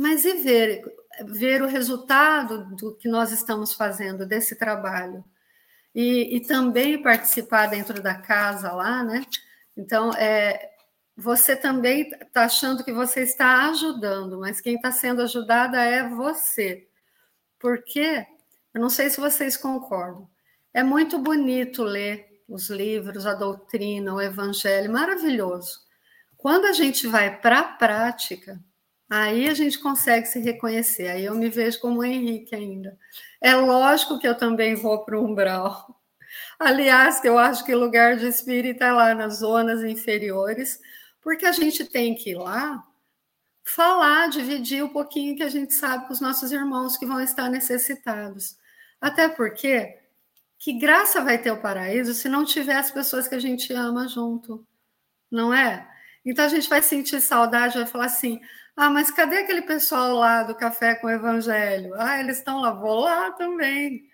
[0.00, 0.82] mas e ver,
[1.26, 5.22] ver o resultado do que nós estamos fazendo desse trabalho
[5.94, 9.26] e, e também participar dentro da casa lá, né?
[9.76, 10.70] Então, é,
[11.14, 16.88] você também está achando que você está ajudando, mas quem está sendo ajudada é você.
[17.58, 18.24] Porque,
[18.72, 20.26] eu não sei se vocês concordam,
[20.72, 25.78] é muito bonito ler os livros, a doutrina, o evangelho, maravilhoso.
[26.38, 28.58] Quando a gente vai para a prática,
[29.10, 31.08] aí a gente consegue se reconhecer.
[31.08, 32.96] Aí eu me vejo como o Henrique ainda.
[33.40, 36.00] É lógico que eu também vou para o umbral.
[36.58, 40.80] Aliás, eu acho que o lugar de espírita é lá nas zonas inferiores,
[41.20, 42.86] porque a gente tem que ir lá
[43.64, 47.48] falar, dividir um pouquinho que a gente sabe com os nossos irmãos que vão estar
[47.48, 48.56] necessitados.
[49.00, 49.98] Até porque
[50.58, 54.06] que graça vai ter o paraíso se não tiver as pessoas que a gente ama
[54.06, 54.66] junto,
[55.30, 55.89] não é?
[56.24, 58.40] Então a gente vai sentir saudade, vai falar assim:
[58.76, 61.92] ah, mas cadê aquele pessoal lá do café com o evangelho?
[61.96, 64.08] Ah, eles estão lá, vou lá também.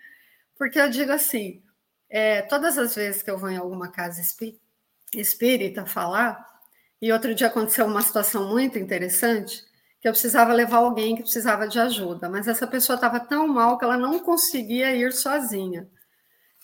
[0.57, 1.61] Porque eu digo assim:
[2.09, 4.21] é, todas as vezes que eu vou em alguma casa
[5.13, 6.45] espírita falar,
[7.01, 9.63] e outro dia aconteceu uma situação muito interessante,
[10.01, 13.77] que eu precisava levar alguém que precisava de ajuda, mas essa pessoa estava tão mal
[13.77, 15.89] que ela não conseguia ir sozinha.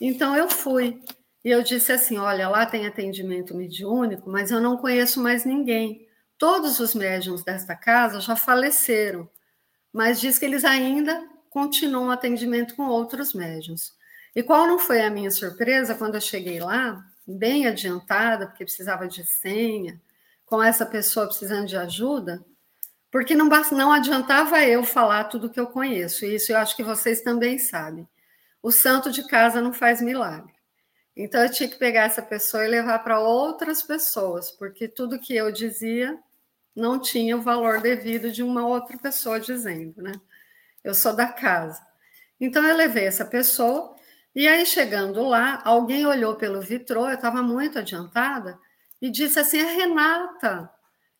[0.01, 1.01] Então eu fui
[1.43, 6.07] e eu disse assim: olha, lá tem atendimento mediúnico, mas eu não conheço mais ninguém.
[6.37, 9.29] Todos os médiums desta casa já faleceram,
[9.91, 13.93] mas diz que eles ainda continuam atendimento com outros médiums.
[14.35, 19.07] E qual não foi a minha surpresa quando eu cheguei lá, bem adiantada, porque precisava
[19.07, 20.01] de senha,
[20.45, 22.43] com essa pessoa precisando de ajuda,
[23.11, 26.83] porque não, não adiantava eu falar tudo que eu conheço, e isso eu acho que
[26.83, 28.07] vocês também sabem.
[28.61, 30.53] O santo de casa não faz milagre.
[31.15, 35.35] Então eu tinha que pegar essa pessoa e levar para outras pessoas, porque tudo que
[35.35, 36.17] eu dizia
[36.75, 40.13] não tinha o valor devido de uma outra pessoa dizendo, né?
[40.83, 41.81] Eu sou da casa.
[42.39, 43.95] Então eu levei essa pessoa
[44.35, 48.59] e aí chegando lá, alguém olhou pelo vitrô, eu estava muito adiantada
[49.01, 50.69] e disse assim: "É Renata".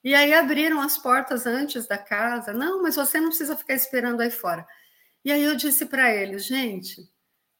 [0.04, 2.52] E aí abriram as portas antes da casa.
[2.54, 4.68] Não, mas você não precisa ficar esperando aí fora.
[5.26, 7.10] E aí eu disse para eles, gente,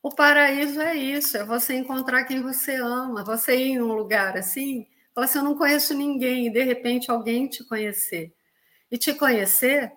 [0.04, 4.38] o paraíso é isso, é você encontrar quem você ama, você ir em um lugar
[4.38, 8.34] assim, Fala assim, eu não conheço ninguém, e de repente alguém te conhecer.
[8.92, 9.92] E te conhecer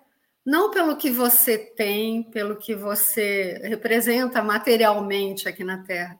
[0.45, 6.19] não pelo que você tem, pelo que você representa materialmente aqui na Terra,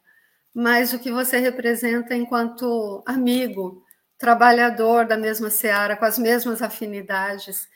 [0.54, 3.84] mas o que você representa enquanto amigo,
[4.18, 7.70] trabalhador da mesma seara, com as mesmas afinidades.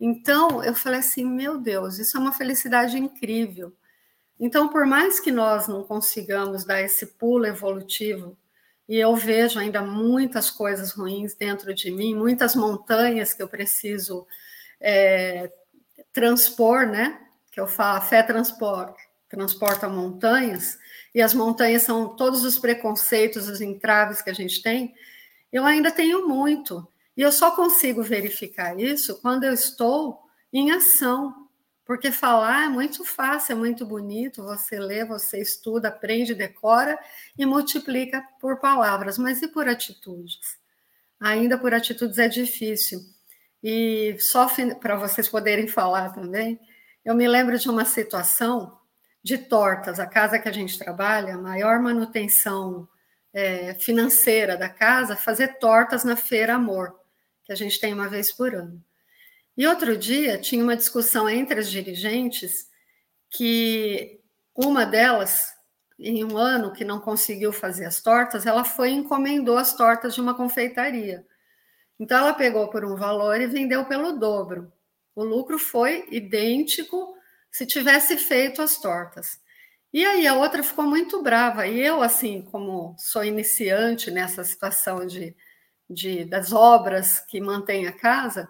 [0.00, 3.72] Então, eu falei assim: meu Deus, isso é uma felicidade incrível.
[4.38, 8.36] Então, por mais que nós não consigamos dar esse pulo evolutivo,
[8.88, 14.26] e eu vejo ainda muitas coisas ruins dentro de mim, muitas montanhas que eu preciso
[14.80, 15.50] é,
[16.12, 17.20] transpor, né?
[17.50, 18.96] Que eu falo, a fé transporta,
[19.28, 20.78] transporta montanhas,
[21.14, 24.94] e as montanhas são todos os preconceitos, os entraves que a gente tem.
[25.50, 30.20] Eu ainda tenho muito, e eu só consigo verificar isso quando eu estou
[30.52, 31.45] em ação,
[31.86, 36.98] porque falar é muito fácil, é muito bonito, você lê, você estuda, aprende, decora
[37.38, 40.58] e multiplica por palavras, mas e por atitudes?
[41.20, 43.00] Ainda por atitudes é difícil.
[43.62, 44.48] E só
[44.80, 46.58] para vocês poderem falar também,
[47.04, 48.78] eu me lembro de uma situação
[49.22, 50.00] de tortas.
[50.00, 52.88] A casa que a gente trabalha, a maior manutenção
[53.32, 56.98] é, financeira da casa, fazer tortas na Feira Amor,
[57.44, 58.82] que a gente tem uma vez por ano.
[59.56, 62.68] E outro dia tinha uma discussão entre as dirigentes
[63.30, 64.20] que
[64.54, 65.54] uma delas,
[65.98, 70.14] em um ano que não conseguiu fazer as tortas, ela foi e encomendou as tortas
[70.14, 71.26] de uma confeitaria.
[71.98, 74.72] Então ela pegou por um valor e vendeu pelo dobro.
[75.14, 77.14] O lucro foi idêntico
[77.50, 79.40] se tivesse feito as tortas.
[79.92, 81.66] E aí a outra ficou muito brava.
[81.66, 85.34] E eu, assim, como sou iniciante nessa situação de,
[85.88, 88.46] de das obras que mantém a casa,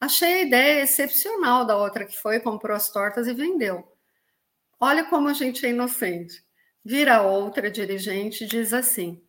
[0.00, 3.86] Achei a ideia excepcional da outra que foi, comprou as tortas e vendeu.
[4.78, 6.44] Olha como a gente é inocente.
[6.84, 9.22] Vira outra dirigente e diz assim: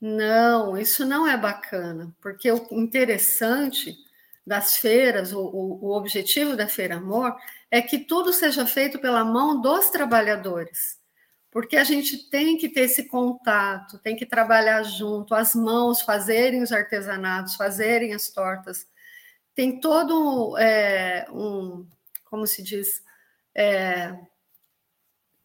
[0.00, 3.96] não, isso não é bacana, porque o interessante
[4.46, 7.34] das feiras, o, o, o objetivo da Feira Amor,
[7.70, 11.02] é que tudo seja feito pela mão dos trabalhadores
[11.54, 16.60] porque a gente tem que ter esse contato, tem que trabalhar junto, as mãos fazerem
[16.64, 18.88] os artesanatos, fazerem as tortas,
[19.54, 21.86] tem todo é, um,
[22.24, 23.02] como se diz,
[23.54, 24.16] é,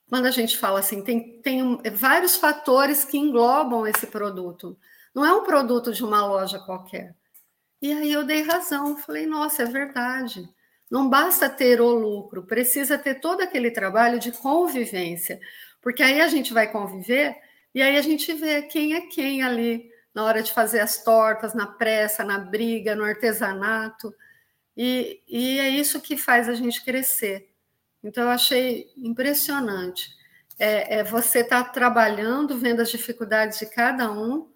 [0.09, 4.77] quando a gente fala assim, tem, tem vários fatores que englobam esse produto.
[5.13, 7.15] Não é um produto de uma loja qualquer.
[7.81, 10.49] E aí eu dei razão, falei, nossa, é verdade.
[10.89, 15.39] Não basta ter o lucro, precisa ter todo aquele trabalho de convivência,
[15.81, 17.37] porque aí a gente vai conviver
[17.73, 19.89] e aí a gente vê quem é quem ali,
[20.19, 24.13] na hora de fazer as tortas, na pressa, na briga, no artesanato.
[24.75, 27.49] E, e é isso que faz a gente crescer.
[28.03, 30.13] Então, eu achei impressionante.
[30.59, 34.51] É, é você estar tá trabalhando, vendo as dificuldades de cada um,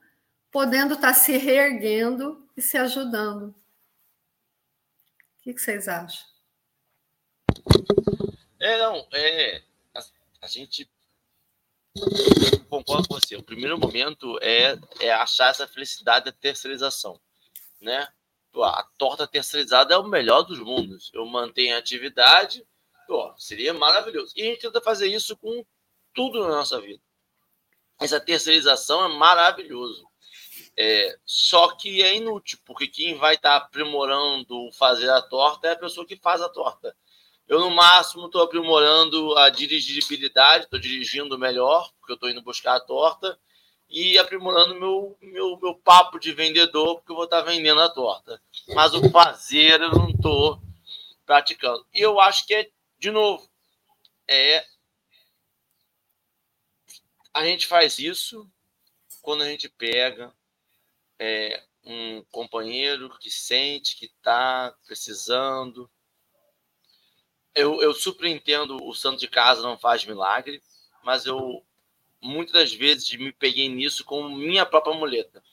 [0.51, 3.45] podendo estar tá se reerguendo e se ajudando.
[3.45, 3.55] O
[5.43, 6.27] que, que vocês acham?
[8.59, 9.61] É, não, é,
[9.95, 10.01] a,
[10.41, 10.89] a gente
[12.69, 13.35] concordo com você.
[13.35, 17.19] O primeiro momento é, é achar essa felicidade da terceirização,
[17.79, 18.07] né?
[18.55, 21.09] A torta terceirizada é o melhor dos mundos.
[21.13, 22.65] Eu mantenho a atividade,
[23.07, 24.33] pô, seria maravilhoso.
[24.35, 25.65] E a gente tenta fazer isso com
[26.13, 27.01] tudo na nossa vida.
[27.99, 30.07] Essa terceirização é maravilhoso.
[30.75, 35.71] É, só que é inútil, porque quem vai estar tá aprimorando fazer a torta é
[35.71, 36.95] a pessoa que faz a torta.
[37.47, 42.75] Eu, no máximo, estou aprimorando a dirigibilidade, estou dirigindo melhor, porque eu estou indo buscar
[42.75, 43.37] a torta,
[43.89, 47.89] e aprimorando meu, meu, meu papo de vendedor, porque eu vou estar tá vendendo a
[47.89, 48.41] torta.
[48.69, 50.59] Mas o fazer eu não estou
[51.25, 51.85] praticando.
[51.93, 53.47] E eu acho que é, de novo,
[54.27, 54.65] é.
[57.33, 58.49] A gente faz isso
[59.21, 60.33] quando a gente pega
[61.19, 65.89] é, um companheiro que sente que está precisando
[67.55, 70.61] eu, eu super entendo o santo de casa não faz milagre,
[71.03, 71.63] mas eu
[72.21, 75.43] muitas vezes me peguei nisso como minha própria muleta.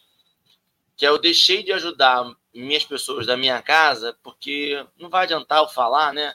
[0.96, 5.58] Que é eu deixei de ajudar minhas pessoas da minha casa, porque não vai adiantar
[5.62, 6.34] eu falar, né?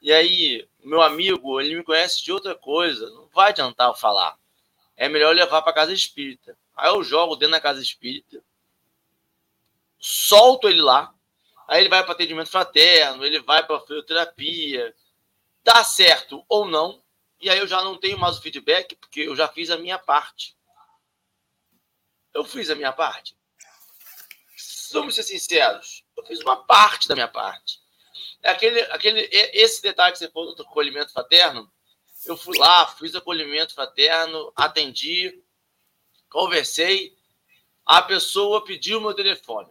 [0.00, 4.38] E aí, meu amigo, ele me conhece de outra coisa, não vai adiantar eu falar.
[4.96, 6.56] É melhor levar para casa espírita.
[6.76, 8.42] Aí eu jogo dentro da casa espírita,
[9.98, 11.12] solto ele lá,
[11.68, 14.94] Aí ele vai para atendimento fraterno, ele vai para fisioterapia.
[15.64, 17.02] Dá certo ou não,
[17.40, 19.98] e aí eu já não tenho mais o feedback, porque eu já fiz a minha
[19.98, 20.56] parte.
[22.32, 23.36] Eu fiz a minha parte.
[24.92, 27.80] Vamos ser sinceros, eu fiz uma parte da minha parte.
[28.42, 31.70] É aquele, aquele, esse detalhe que você falou do acolhimento fraterno,
[32.24, 35.42] eu fui lá, fiz acolhimento fraterno, atendi,
[36.28, 37.16] conversei,
[37.84, 39.70] A pessoa pediu meu telefone.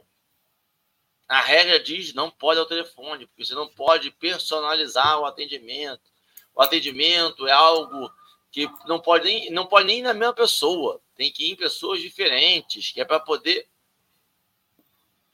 [1.28, 6.12] A regra diz não pode ao telefone, porque você não pode personalizar o atendimento.
[6.54, 8.12] O atendimento é algo
[8.52, 11.02] que não pode nem, não pode nem ir na mesma pessoa.
[11.16, 13.68] Tem que ir em pessoas diferentes, que é para poder.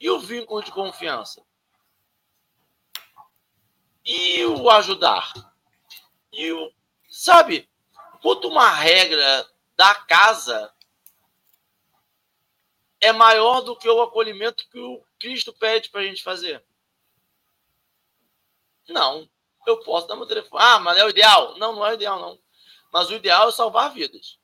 [0.00, 1.42] E o vínculo de confiança?
[4.04, 5.32] E o ajudar?
[6.32, 6.72] E o.
[7.08, 7.68] Sabe,
[8.20, 10.72] quanto uma regra da casa
[13.02, 16.64] é maior do que o acolhimento que o Cristo pede para a gente fazer.
[18.88, 19.28] Não.
[19.66, 20.62] Eu posso dar meu telefone.
[20.64, 21.58] Ah, mas é o ideal?
[21.58, 22.38] Não, não é o ideal, não.
[22.92, 24.38] Mas o ideal é salvar vidas.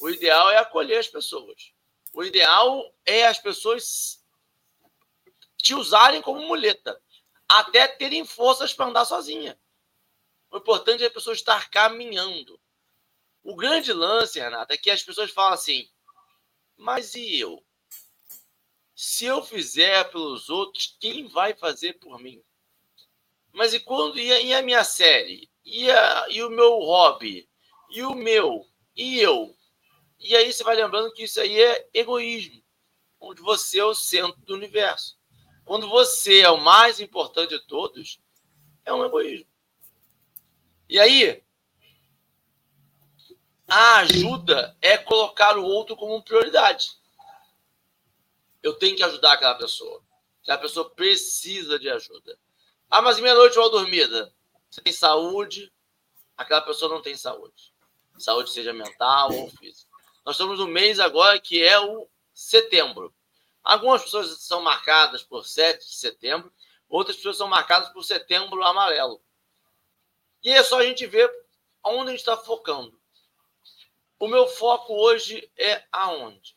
[0.00, 1.72] O ideal é acolher as pessoas.
[2.12, 4.24] O ideal é as pessoas
[5.56, 7.00] te usarem como muleta,
[7.48, 9.58] até terem forças para andar sozinha.
[10.48, 12.60] O importante é a pessoa estar caminhando.
[13.42, 15.90] O grande lance, Renata, é que as pessoas falam assim:
[16.76, 17.65] mas e eu?
[18.96, 22.42] Se eu fizer pelos outros, quem vai fazer por mim?
[23.52, 25.50] Mas e quando e a, e a minha série?
[25.62, 27.46] E, a, e o meu hobby?
[27.90, 28.66] E o meu?
[28.96, 29.54] E eu?
[30.18, 32.62] E aí você vai lembrando que isso aí é egoísmo,
[33.20, 35.18] onde você é o centro do universo.
[35.66, 38.18] Quando você é o mais importante de todos,
[38.82, 39.50] é um egoísmo.
[40.88, 41.44] E aí,
[43.68, 46.96] a ajuda é colocar o outro como prioridade
[48.66, 50.02] eu tenho que ajudar aquela pessoa.
[50.48, 52.36] a pessoa precisa de ajuda.
[52.90, 54.34] Ah, mas meia-noite mal dormida.
[54.68, 55.72] Você tem saúde,
[56.36, 57.72] aquela pessoa não tem saúde.
[58.18, 59.88] Saúde seja mental ou física.
[60.24, 63.14] Nós estamos no mês agora que é o setembro.
[63.62, 66.52] Algumas pessoas são marcadas por 7 de setembro,
[66.88, 69.22] outras pessoas são marcadas por setembro amarelo.
[70.42, 71.32] E é só a gente ver
[71.84, 72.98] onde a gente está focando.
[74.18, 76.56] O meu foco hoje é aonde?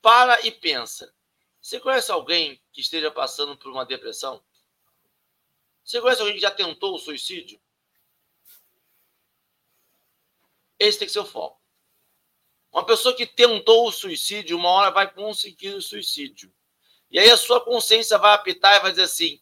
[0.00, 1.14] Para e pensa.
[1.60, 4.42] Você conhece alguém que esteja passando por uma depressão?
[5.84, 7.60] Você conhece alguém que já tentou o suicídio?
[10.78, 11.60] Esse tem que ser o foco.
[12.70, 16.54] Uma pessoa que tentou o suicídio, uma hora vai conseguir o suicídio.
[17.10, 19.40] E aí a sua consciência vai apitar e vai dizer assim: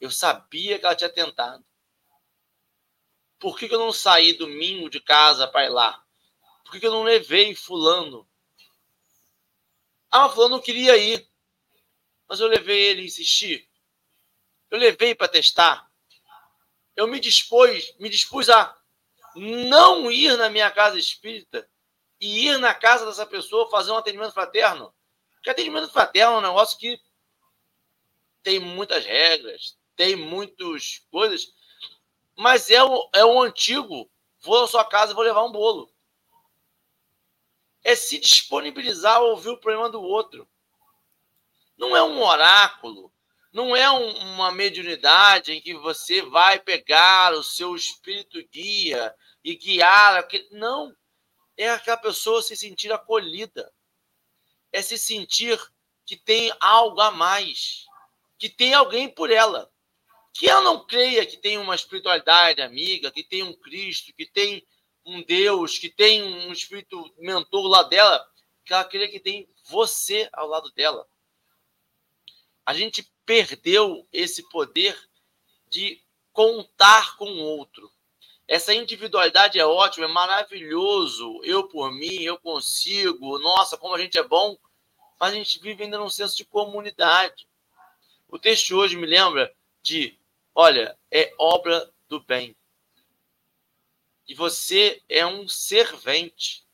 [0.00, 1.64] eu sabia que ela tinha tentado.
[3.38, 6.04] Por que, que eu não saí domingo de casa para ir lá?
[6.64, 8.27] Por que, que eu não levei fulano?
[10.10, 11.28] Ah, fulano não queria ir.
[12.28, 13.68] Mas eu levei ele insisti.
[14.70, 15.90] Eu levei para testar.
[16.94, 18.76] Eu me dispus, me dispus a
[19.36, 21.68] não ir na minha casa espírita
[22.20, 24.92] e ir na casa dessa pessoa fazer um atendimento fraterno.
[25.34, 27.00] Porque atendimento fraterno é um negócio que
[28.42, 31.52] tem muitas regras, tem muitas coisas,
[32.36, 34.10] mas é o, é o antigo.
[34.40, 35.92] Vou à sua casa e vou levar um bolo
[37.88, 40.46] é se disponibilizar a ouvir o problema do outro.
[41.74, 43.10] Não é um oráculo,
[43.50, 49.56] não é um, uma mediunidade em que você vai pegar o seu espírito guia e
[49.56, 50.46] guiar aquele.
[50.50, 50.94] Não.
[51.56, 53.72] É aquela pessoa se sentir acolhida.
[54.70, 55.58] É se sentir
[56.04, 57.86] que tem algo a mais,
[58.38, 59.70] que tem alguém por ela.
[60.34, 64.62] Que ela não creia que tem uma espiritualidade amiga, que tem um Cristo, que tem
[65.08, 68.28] um Deus, que tem um espírito mentor lá dela,
[68.64, 71.08] que ela queria que tem você ao lado dela.
[72.66, 74.94] A gente perdeu esse poder
[75.66, 77.90] de contar com o outro.
[78.46, 81.40] Essa individualidade é ótima, é maravilhoso.
[81.42, 83.38] Eu por mim, eu consigo.
[83.38, 84.58] Nossa, como a gente é bom.
[85.18, 87.48] Mas a gente vive ainda num senso de comunidade.
[88.28, 90.18] O texto hoje me lembra de,
[90.54, 92.54] olha, é obra do bem
[94.28, 96.66] e você é um servente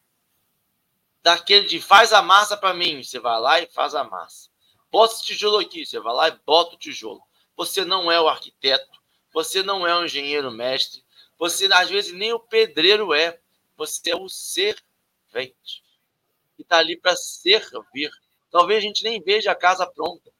[1.22, 4.50] daquele de faz a massa para mim, você vai lá e faz a massa.
[4.90, 7.22] Bota esse tijolo aqui, você vai lá e bota o tijolo.
[7.56, 9.00] Você não é o arquiteto,
[9.32, 11.04] você não é o engenheiro mestre,
[11.38, 13.40] você às vezes nem o pedreiro é,
[13.76, 14.82] você é o servente.
[16.56, 18.10] Que está ali para servir.
[18.50, 20.30] Talvez a gente nem veja a casa pronta.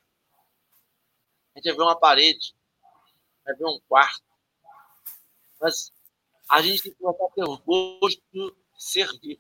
[1.55, 2.55] A gente vai ver uma parede,
[3.45, 4.23] vai ver um quarto.
[5.61, 5.94] Mas
[6.49, 9.39] a gente tem que começar a ter gosto de servir,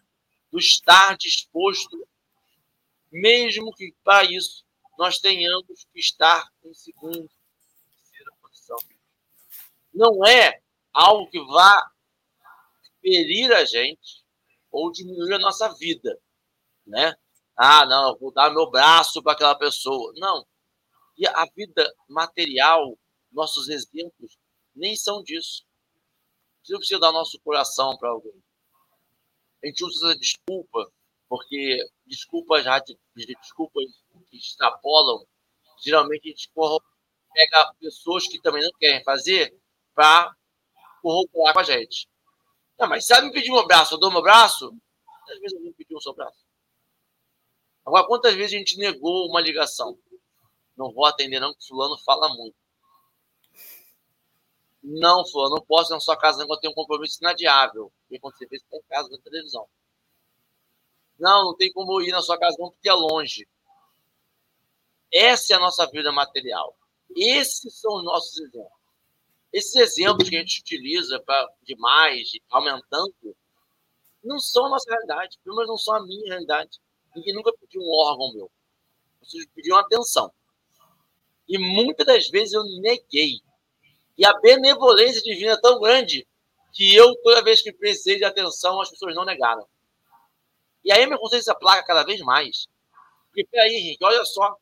[0.50, 2.07] do estar disposto,
[3.11, 4.64] mesmo que para isso
[4.98, 7.28] nós tenhamos que estar em segunda,
[7.96, 8.78] terceira posição.
[9.92, 10.61] Não é
[10.92, 11.90] algo que vá
[13.00, 14.24] ferir a gente
[14.70, 16.18] ou diminuir a nossa vida,
[16.86, 17.14] né?
[17.57, 20.12] Ah, não, vou dar meu braço para aquela pessoa.
[20.16, 20.44] Não.
[21.16, 22.98] E a vida material,
[23.30, 24.36] nossos exemplos,
[24.74, 25.64] nem são disso
[26.65, 28.43] gente não precisa dar nosso coração para alguém.
[29.62, 30.91] A gente usa desculpa,
[31.29, 32.65] porque desculpas,
[33.15, 33.85] desculpas
[34.31, 35.27] que extrapolam,
[35.83, 36.51] geralmente a gente
[37.35, 39.55] pega pessoas que também não querem fazer
[39.95, 40.35] para
[41.03, 42.09] corroborar com a gente.
[42.79, 44.75] Não, mas sabe me pedir meu braço, eu dou meu braço?
[45.05, 46.45] Quantas vezes alguém pediu o seu braço?
[47.85, 49.99] Agora, quantas vezes a gente negou uma ligação?
[50.77, 52.57] Não vou atender, não, que fulano fala muito.
[54.87, 57.91] Não, fulano, não posso ir na sua casa, não, eu tenho um compromisso inadiável.
[58.11, 59.66] E quando você vê, você está em casa, na televisão.
[61.18, 63.49] Não, não tem como ir na sua casa, não, porque é longe.
[65.11, 66.76] Essa é a nossa vida material.
[67.16, 68.85] Esses são os nossos exemplos.
[69.51, 73.14] Esses exemplos que a gente utiliza para demais, aumentando,
[74.22, 76.78] não são a nossa realidade, pelo menos não são a minha realidade.
[77.16, 78.51] Ninguém nunca pediu um órgão meu.
[79.22, 80.30] Vocês pediram atenção.
[81.49, 83.41] E muitas das vezes eu neguei.
[84.17, 86.27] E a benevolência divina é tão grande
[86.73, 89.67] que eu, toda vez que precisei de atenção, as pessoas não negaram.
[90.85, 92.67] E aí minha consciência placa cada vez mais.
[93.27, 94.57] Porque, peraí, Henrique, olha só.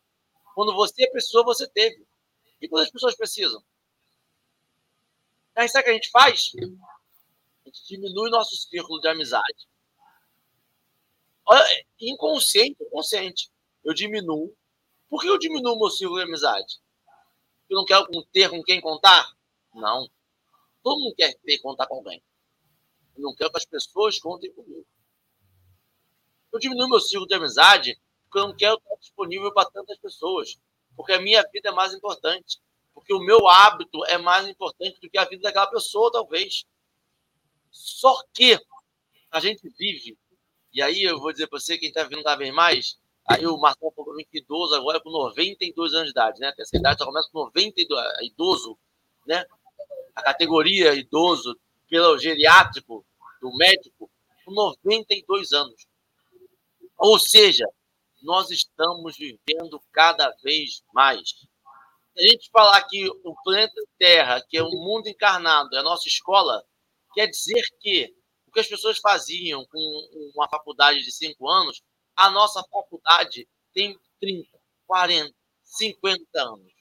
[0.55, 2.07] Quando você é pessoa, você teve.
[2.61, 3.63] E quando as pessoas precisam?
[5.55, 6.53] Aí sabe o que a gente faz?
[6.57, 9.69] A gente diminui nosso círculo de amizade.
[12.01, 13.51] Inconsciente ou consciente.
[13.85, 14.55] Eu diminuo.
[15.11, 16.81] Por que eu diminuo meu círculo de amizade?
[17.69, 19.35] Eu não quero ter com quem contar?
[19.75, 20.09] Não.
[20.83, 22.23] Todo mundo quer ter contar com alguém.
[23.17, 24.87] Eu não quero que as pessoas contem comigo.
[26.53, 30.59] Eu diminuo meu círculo de amizade porque eu não quero estar disponível para tantas pessoas.
[30.97, 32.61] Porque a minha vida é mais importante.
[32.95, 36.65] Porque o meu hábito é mais importante do que a vida daquela pessoa, talvez.
[37.71, 38.59] Só que
[39.31, 40.19] a gente vive,
[40.73, 43.57] e aí eu vou dizer para você, quem está vindo cada vez mais, aí o
[43.57, 46.53] Marcelo falou que idoso agora com 92 anos de idade, né?
[46.59, 48.79] Essa idade já começa com 92, idoso,
[49.27, 49.45] né?
[50.15, 51.59] A categoria idoso,
[51.89, 53.05] pelo geriátrico,
[53.41, 54.11] do médico,
[54.45, 55.87] com 92 anos.
[56.99, 57.67] Ou seja,
[58.23, 61.29] nós estamos vivendo cada vez mais.
[61.29, 65.83] Se a gente falar que o planeta Terra, que é o mundo encarnado, é a
[65.83, 66.65] nossa escola,
[67.15, 68.15] quer dizer que
[68.47, 71.83] o que as pessoas faziam com uma faculdade de cinco anos,
[72.15, 74.49] a nossa faculdade tem 30,
[74.87, 75.35] 40,
[75.65, 76.72] 50 anos.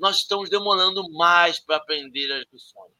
[0.00, 2.94] Nós estamos demorando mais para aprender as lições.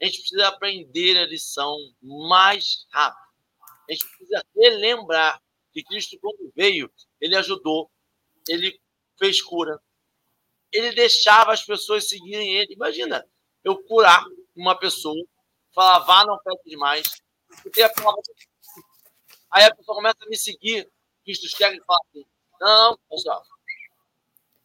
[0.00, 3.24] A gente precisa aprender a lição mais rápido.
[3.88, 5.42] A gente precisa relembrar
[5.72, 6.88] que Cristo, quando veio,
[7.20, 7.90] ele ajudou,
[8.48, 8.80] ele
[9.18, 9.80] fez cura,
[10.70, 12.74] ele deixava as pessoas seguirem ele.
[12.74, 13.26] Imagina,
[13.64, 15.20] eu curar uma pessoa,
[15.74, 18.22] falar, vá, não peque demais, a palavra.
[19.50, 20.88] Aí a pessoa começa a me seguir,
[21.24, 22.24] Cristo quer e fala assim:
[22.60, 23.44] não, pessoal,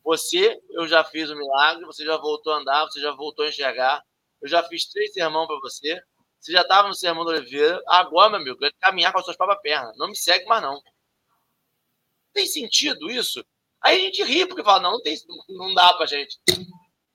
[0.10, 3.45] você, eu já fiz o um milagre, você já voltou a andar, você já voltou
[3.45, 4.03] a enxergar,
[4.41, 6.01] eu já fiz três sermão para você,
[6.39, 9.38] você já estava no sermão da Oliveira, agora, meu amigo, vai caminhar com as suas
[9.38, 9.95] próprias pernas.
[9.99, 10.82] Não me segue mais, não.
[12.34, 13.45] Tem sentido isso?
[13.84, 15.16] Aí a gente ri, porque fala, não, não, tem,
[15.47, 16.39] não dá pra gente.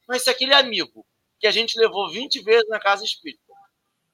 [0.07, 1.05] Mas se aquele amigo
[1.41, 3.43] que a gente levou 20 vezes na casa espírita,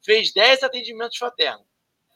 [0.03, 1.67] fez 10 atendimentos fraternos,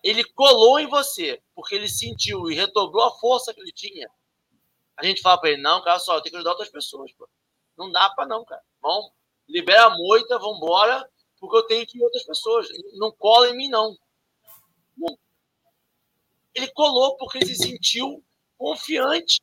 [0.02, 4.08] ele colou em você, porque ele sentiu e redobrou a força que ele tinha,
[4.96, 7.28] a gente fala para ele, não, cara, só, tem que ajudar outras pessoas, pô.
[7.76, 8.62] Não dá para não, cara.
[8.80, 9.10] Vamos,
[9.48, 11.08] libera a moita, vambora,
[11.40, 12.68] porque eu tenho que ir outras pessoas.
[12.94, 13.96] Não cola em mim, não.
[14.96, 15.18] não.
[16.54, 18.24] Ele colou porque ele se sentiu
[18.56, 19.42] confiante.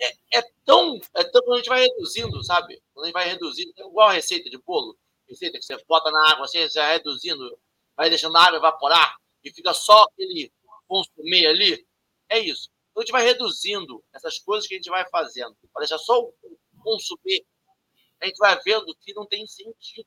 [0.00, 1.42] É, é, tão, é tão.
[1.42, 2.80] Quando a gente vai reduzindo, sabe?
[2.94, 4.96] Quando a gente vai reduzindo, é igual a receita de bolo.
[5.28, 7.58] Receita que você bota na água, você vai reduzindo,
[7.96, 10.52] vai deixando a água evaporar e fica só aquele
[10.86, 11.87] consumir ali.
[12.28, 12.70] É isso.
[12.90, 16.20] Então a gente vai reduzindo essas coisas que a gente vai fazendo, para deixar só
[16.20, 16.34] o
[16.82, 17.44] consumir
[18.20, 20.06] a gente vai vendo que não tem sentido.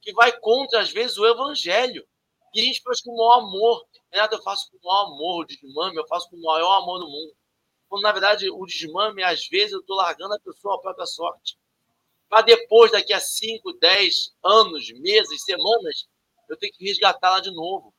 [0.00, 2.06] Que vai contra, às vezes, o evangelho.
[2.54, 3.86] E a gente faz com o maior amor.
[4.10, 7.00] Renato, eu faço com o maior amor o desmame, eu faço com o maior amor
[7.00, 7.34] do mundo.
[7.88, 11.58] Quando, na verdade, o desmame, às vezes, eu estou largando a pessoa à própria sorte.
[12.28, 16.08] Para depois, daqui a 5, 10 anos, meses, semanas,
[16.48, 17.94] eu tenho que resgatá-la de novo.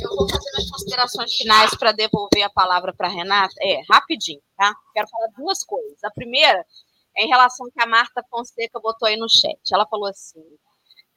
[0.00, 3.54] Eu vou fazer as considerações finais para devolver a palavra para a Renata.
[3.60, 4.74] É, rapidinho, tá?
[4.94, 6.02] Quero falar duas coisas.
[6.04, 6.64] A primeira
[7.16, 9.58] é em relação que a Marta Fonseca botou aí no chat.
[9.72, 10.42] Ela falou assim: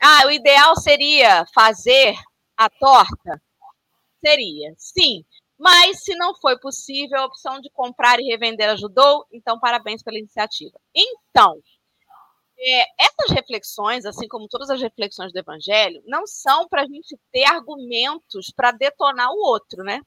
[0.01, 2.15] ah, o ideal seria fazer
[2.57, 3.41] a torta?
[4.23, 5.23] Seria, sim.
[5.57, 10.19] Mas se não foi possível, a opção de comprar e revender ajudou, então parabéns pela
[10.19, 10.77] iniciativa.
[10.93, 11.61] Então,
[12.65, 17.17] é, essas reflexões, assim como todas as reflexões do Evangelho, não são para a gente
[17.31, 20.01] ter argumentos para detonar o outro, né?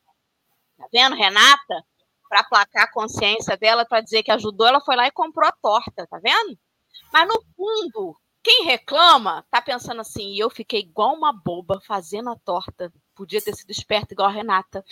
[0.77, 1.85] Tá vendo, Renata?
[2.29, 5.53] Para aplacar a consciência dela, para dizer que ajudou, ela foi lá e comprou a
[5.53, 6.59] torta, tá vendo?
[7.13, 12.37] Mas no fundo, quem reclama tá pensando assim, eu fiquei igual uma boba fazendo a
[12.37, 12.93] torta.
[13.15, 14.85] Podia ter sido esperta igual a Renata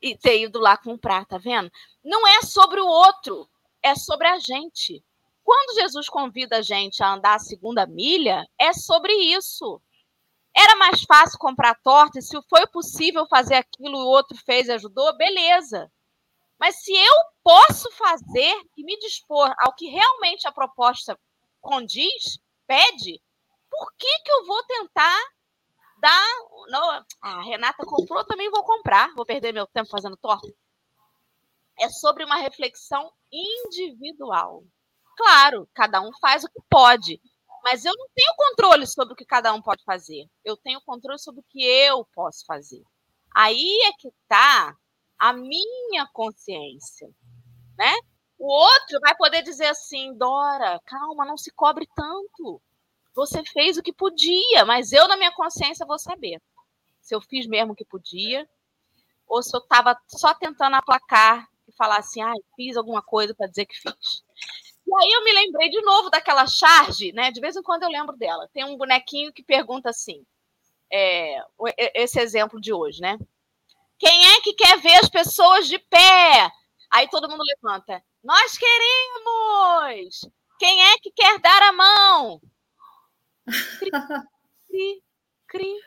[0.00, 1.70] e ter ido lá comprar, tá vendo?
[2.02, 3.48] Não é sobre o outro,
[3.82, 5.04] é sobre a gente.
[5.44, 9.80] Quando Jesus convida a gente a andar a segunda milha, é sobre isso.
[10.56, 14.72] Era mais fácil comprar torta e se foi possível fazer aquilo o outro fez e
[14.72, 15.92] ajudou, beleza.
[16.58, 21.18] Mas se eu posso fazer e me dispor ao que realmente a proposta
[21.60, 23.20] condiz, pede,
[23.68, 25.20] por que, que eu vou tentar
[26.04, 26.26] dar.
[26.68, 29.12] Não, a Renata comprou, também vou comprar.
[29.14, 30.48] Vou perder meu tempo fazendo torta.
[31.78, 34.62] É sobre uma reflexão individual.
[35.16, 37.20] Claro, cada um faz o que pode,
[37.62, 40.26] mas eu não tenho controle sobre o que cada um pode fazer.
[40.44, 42.82] Eu tenho controle sobre o que eu posso fazer.
[43.34, 44.76] Aí é que está
[45.18, 47.08] a minha consciência,
[47.78, 47.92] né?
[48.38, 52.60] O outro vai poder dizer assim, Dora, calma, não se cobre tanto.
[53.14, 56.42] Você fez o que podia, mas eu na minha consciência vou saber
[57.00, 58.48] se eu fiz mesmo o que podia
[59.26, 63.46] ou se eu estava só tentando aplacar e falar assim, ah, fiz alguma coisa para
[63.46, 64.24] dizer que fiz.
[64.96, 67.30] Aí eu me lembrei de novo daquela charge, né?
[67.30, 68.48] De vez em quando eu lembro dela.
[68.52, 70.24] Tem um bonequinho que pergunta assim,
[70.92, 71.38] é,
[71.94, 73.18] esse exemplo de hoje, né?
[73.98, 76.50] Quem é que quer ver as pessoas de pé?
[76.90, 78.02] Aí todo mundo levanta.
[78.22, 80.28] Nós queremos!
[80.58, 82.40] Quem é que quer dar a mão?
[83.78, 83.90] Cri,
[84.68, 85.02] cri,
[85.48, 85.80] cri,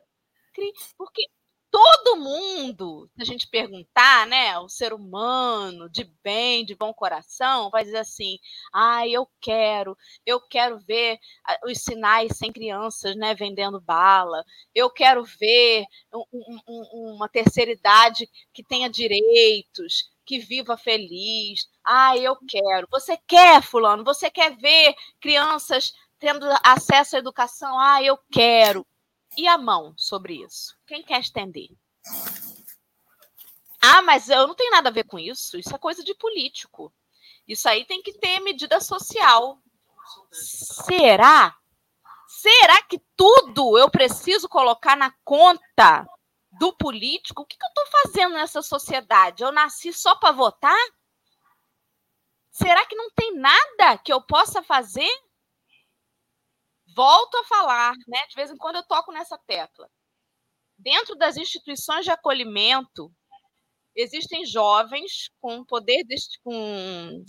[0.54, 0.74] cri.
[0.98, 1.28] Porque
[1.72, 7.70] todo mundo, se a gente perguntar, né, o ser humano de bem, de bom coração,
[7.70, 8.38] vai dizer assim:
[8.74, 9.96] "Ah, eu quero,
[10.26, 11.18] eu quero ver
[11.66, 14.44] os sinais sem crianças, né, vendendo bala.
[14.74, 16.24] Eu quero ver um,
[16.68, 21.62] um, uma terceira idade que tenha direitos, que viva feliz.
[21.86, 22.88] Ah, eu quero.
[22.92, 24.04] Você quer, fulano?
[24.04, 27.80] Você quer ver crianças tendo acesso à educação?
[27.80, 28.86] Ah, eu quero.
[29.38, 30.76] E a mão sobre isso?
[30.88, 31.70] Quem quer estender?
[33.80, 35.58] Ah, mas eu não tenho nada a ver com isso.
[35.58, 36.92] Isso é coisa de político.
[37.48, 39.60] Isso aí tem que ter medida social.
[40.32, 41.56] Será?
[42.28, 46.06] Será que tudo eu preciso colocar na conta
[46.52, 47.44] do político?
[47.44, 49.44] O que, que eu estou fazendo nessa sociedade?
[49.44, 50.78] Eu nasci só para votar?
[52.52, 55.10] Será que não tem nada que eu possa fazer
[56.98, 58.26] volto a falar, né?
[58.28, 59.88] De vez em quando eu toco nessa tecla.
[60.76, 63.12] Dentro das instituições de acolhimento,
[63.96, 66.04] existem jovens com poder,
[66.44, 67.24] com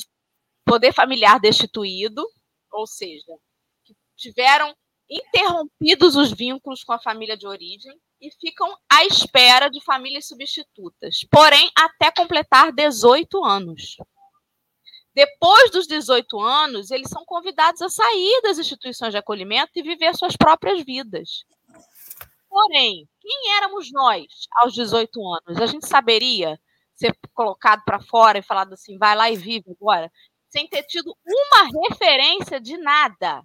[0.64, 2.26] poder familiar destituído,
[2.72, 3.32] ou seja,
[3.84, 4.74] que tiveram
[5.08, 11.20] interrompidos os vínculos com a família de origem e ficam à espera de famílias substitutas,
[11.30, 13.96] porém até completar 18 anos.
[15.18, 20.14] Depois dos 18 anos, eles são convidados a sair das instituições de acolhimento e viver
[20.14, 21.44] suas próprias vidas.
[22.48, 25.60] Porém, quem éramos nós aos 18 anos?
[25.60, 26.56] A gente saberia
[26.94, 30.08] ser colocado para fora e falado assim, vai lá e vive agora,
[30.48, 33.42] sem ter tido uma referência de nada.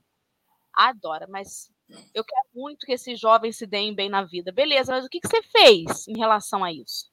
[0.72, 1.72] Adora, mas
[2.14, 4.52] eu quero muito que esses jovens se deem bem na vida.
[4.52, 7.10] Beleza, mas o que você fez em relação a isso?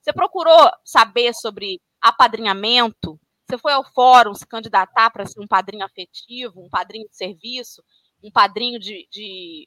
[0.00, 3.20] Você procurou saber sobre apadrinhamento?
[3.48, 7.82] Você foi ao fórum se candidatar para ser um padrinho afetivo, um padrinho de serviço,
[8.22, 9.66] um padrinho de, de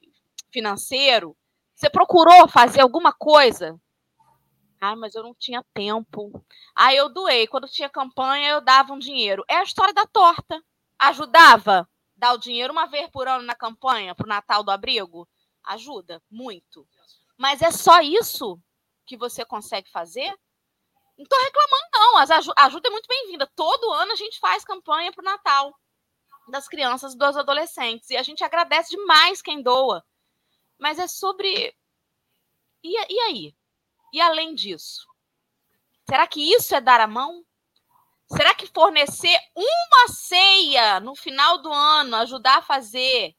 [0.51, 1.35] financeiro?
[1.73, 3.75] Você procurou fazer alguma coisa?
[4.79, 6.31] Ah, mas eu não tinha tempo.
[6.75, 7.47] Ah, eu doei.
[7.47, 9.43] Quando tinha campanha, eu dava um dinheiro.
[9.47, 10.63] É a história da torta.
[10.99, 11.89] Ajudava?
[12.15, 15.27] Dar o dinheiro uma vez por ano na campanha para o Natal do Abrigo?
[15.63, 16.87] Ajuda, muito.
[17.35, 18.59] Mas é só isso
[19.07, 20.31] que você consegue fazer?
[21.21, 22.17] Não estou reclamando, não.
[22.17, 23.45] A ajuda é muito bem-vinda.
[23.55, 25.79] Todo ano a gente faz campanha para o Natal
[26.47, 28.09] das crianças e dos adolescentes.
[28.09, 30.03] E a gente agradece demais quem doa.
[30.79, 31.75] Mas é sobre.
[32.83, 33.55] E, e aí?
[34.11, 35.07] E além disso?
[36.09, 37.45] Será que isso é dar a mão?
[38.35, 43.35] Será que fornecer uma ceia no final do ano, ajudar a fazer,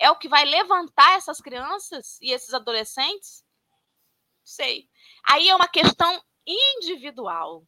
[0.00, 3.44] é o que vai levantar essas crianças e esses adolescentes?
[4.42, 4.88] Sei.
[5.24, 7.64] Aí é uma questão individual.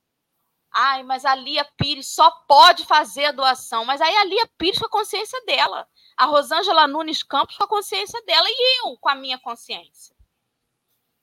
[0.73, 3.85] Ai, mas a Lia Pires só pode fazer a doação.
[3.85, 5.87] Mas aí a Lia Pires com a consciência dela.
[6.17, 8.47] A Rosângela Nunes Campos com a consciência dela.
[8.49, 10.15] E eu com a minha consciência.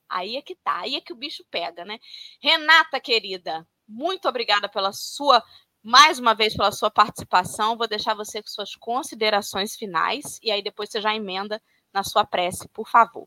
[0.08, 0.80] Aí é que tá.
[0.80, 1.98] Aí é que o bicho pega, né?
[2.40, 5.42] Renata, querida, muito obrigada pela sua.
[5.82, 7.76] Mais uma vez pela sua participação.
[7.76, 10.38] Vou deixar você com suas considerações finais.
[10.42, 13.26] E aí depois você já emenda na sua prece, por favor.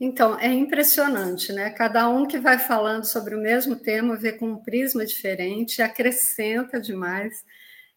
[0.00, 1.68] Então, é impressionante, né?
[1.70, 6.80] Cada um que vai falando sobre o mesmo tema vê com um prisma diferente, acrescenta
[6.80, 7.44] demais.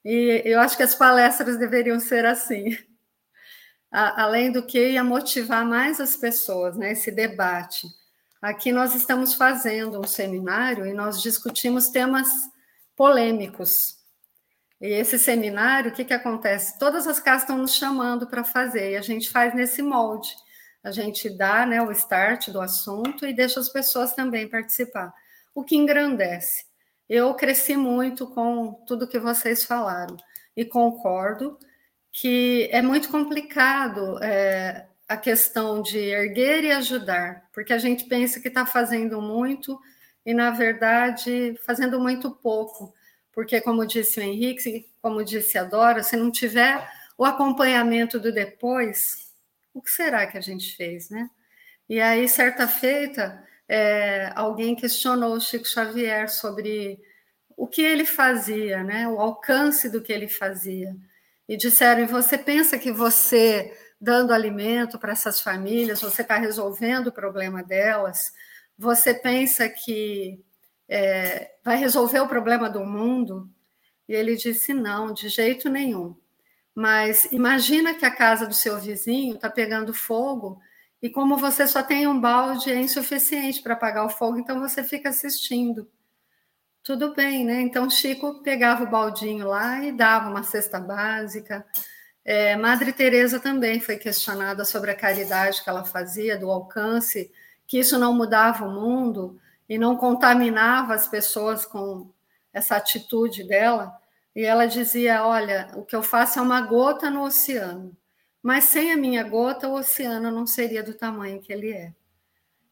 [0.03, 2.77] E eu acho que as palestras deveriam ser assim.
[3.89, 6.91] Além do que ia motivar mais as pessoas, né?
[6.91, 7.87] Esse debate.
[8.41, 12.27] Aqui nós estamos fazendo um seminário e nós discutimos temas
[12.97, 13.97] polêmicos.
[14.81, 16.77] E esse seminário, o que, que acontece?
[16.77, 20.35] Todas as casas estão nos chamando para fazer, e a gente faz nesse molde.
[20.83, 25.13] A gente dá né, o start do assunto e deixa as pessoas também participar,
[25.55, 26.65] o que engrandece.
[27.07, 30.17] Eu cresci muito com tudo que vocês falaram
[30.55, 31.57] e concordo
[32.11, 38.39] que é muito complicado é, a questão de erguer e ajudar, porque a gente pensa
[38.39, 39.79] que está fazendo muito
[40.25, 42.93] e, na verdade, fazendo muito pouco
[43.33, 48.31] porque, como disse o Henrique, como disse a Dora, se não tiver o acompanhamento do
[48.31, 49.22] depois,
[49.73, 51.29] o que será que a gente fez, né?
[51.89, 56.99] E aí, certa feita, é, alguém questionou o Chico Xavier sobre
[57.57, 59.07] o que ele fazia, né?
[59.07, 60.95] O alcance do que ele fazia.
[61.47, 67.07] E disseram: e você pensa que você dando alimento para essas famílias, você está resolvendo
[67.07, 68.33] o problema delas?
[68.77, 70.43] Você pensa que
[70.89, 73.49] é, vai resolver o problema do mundo?
[74.07, 76.15] E ele disse: não, de jeito nenhum.
[76.75, 80.59] Mas imagina que a casa do seu vizinho está pegando fogo
[81.01, 84.83] e como você só tem um balde é insuficiente para apagar o fogo, então você
[84.83, 85.89] fica assistindo.
[86.83, 87.61] Tudo bem, né?
[87.61, 91.65] Então Chico pegava o baldinho lá e dava uma cesta básica.
[92.25, 97.31] É, Madre Teresa também foi questionada sobre a caridade que ela fazia, do alcance,
[97.67, 102.09] que isso não mudava o mundo, e não contaminava as pessoas com
[102.53, 103.93] essa atitude dela.
[104.35, 107.95] E ela dizia: Olha, o que eu faço é uma gota no oceano,
[108.41, 111.93] mas sem a minha gota, o oceano não seria do tamanho que ele é.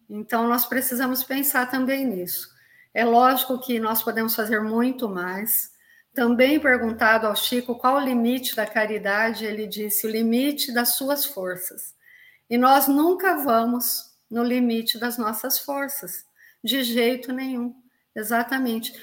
[0.09, 2.49] Então, nós precisamos pensar também nisso.
[2.93, 5.71] É lógico que nós podemos fazer muito mais.
[6.13, 11.25] Também perguntado ao Chico qual o limite da caridade, ele disse: o limite das suas
[11.25, 11.95] forças.
[12.49, 16.25] E nós nunca vamos no limite das nossas forças.
[16.61, 17.73] De jeito nenhum,
[18.13, 18.93] exatamente.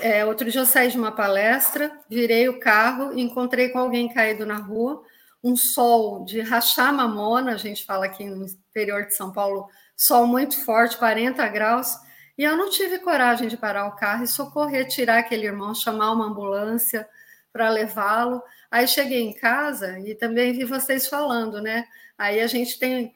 [0.00, 4.46] É, outro dia eu saí de uma palestra, virei o carro, encontrei com alguém caído
[4.46, 5.02] na rua,
[5.44, 10.26] um sol de rachar mamona, a gente fala aqui no interior de São Paulo, sol
[10.26, 11.94] muito forte, 40 graus,
[12.38, 16.12] e eu não tive coragem de parar o carro e socorrer, tirar aquele irmão, chamar
[16.12, 17.08] uma ambulância
[17.52, 18.42] para levá-lo.
[18.70, 21.86] Aí cheguei em casa e também vi vocês falando, né?
[22.18, 23.14] Aí a gente tem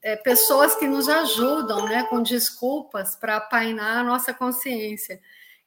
[0.00, 5.20] é, pessoas que nos ajudam, né, com desculpas para apainar a nossa consciência.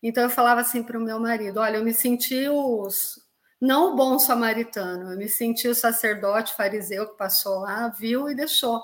[0.08, 3.26] Então eu falava assim para o meu marido: olha, eu me senti os
[3.60, 8.36] não o bom samaritano, eu me senti o sacerdote fariseu que passou lá, viu e
[8.36, 8.84] deixou.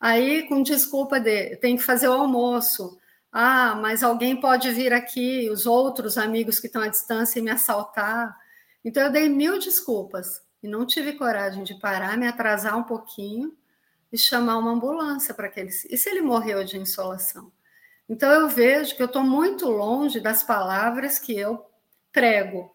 [0.00, 2.98] Aí, com desculpa de tem que fazer o almoço.
[3.32, 7.50] Ah, mas alguém pode vir aqui, os outros amigos que estão à distância, e me
[7.50, 8.36] assaltar.
[8.84, 13.56] Então, eu dei mil desculpas e não tive coragem de parar, me atrasar um pouquinho
[14.12, 15.70] e chamar uma ambulância para aquele.
[15.90, 17.50] E se ele morreu de insolação?
[18.08, 21.64] Então eu vejo que eu estou muito longe das palavras que eu
[22.12, 22.74] prego.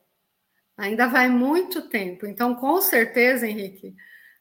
[0.78, 2.26] Ainda vai muito tempo.
[2.26, 3.96] Então, com certeza, Henrique,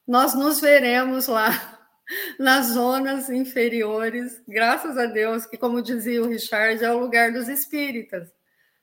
[0.06, 1.50] nós nos veremos lá
[2.38, 7.48] nas zonas inferiores, graças a Deus, que, como dizia o Richard, é o lugar dos
[7.48, 8.32] espíritas,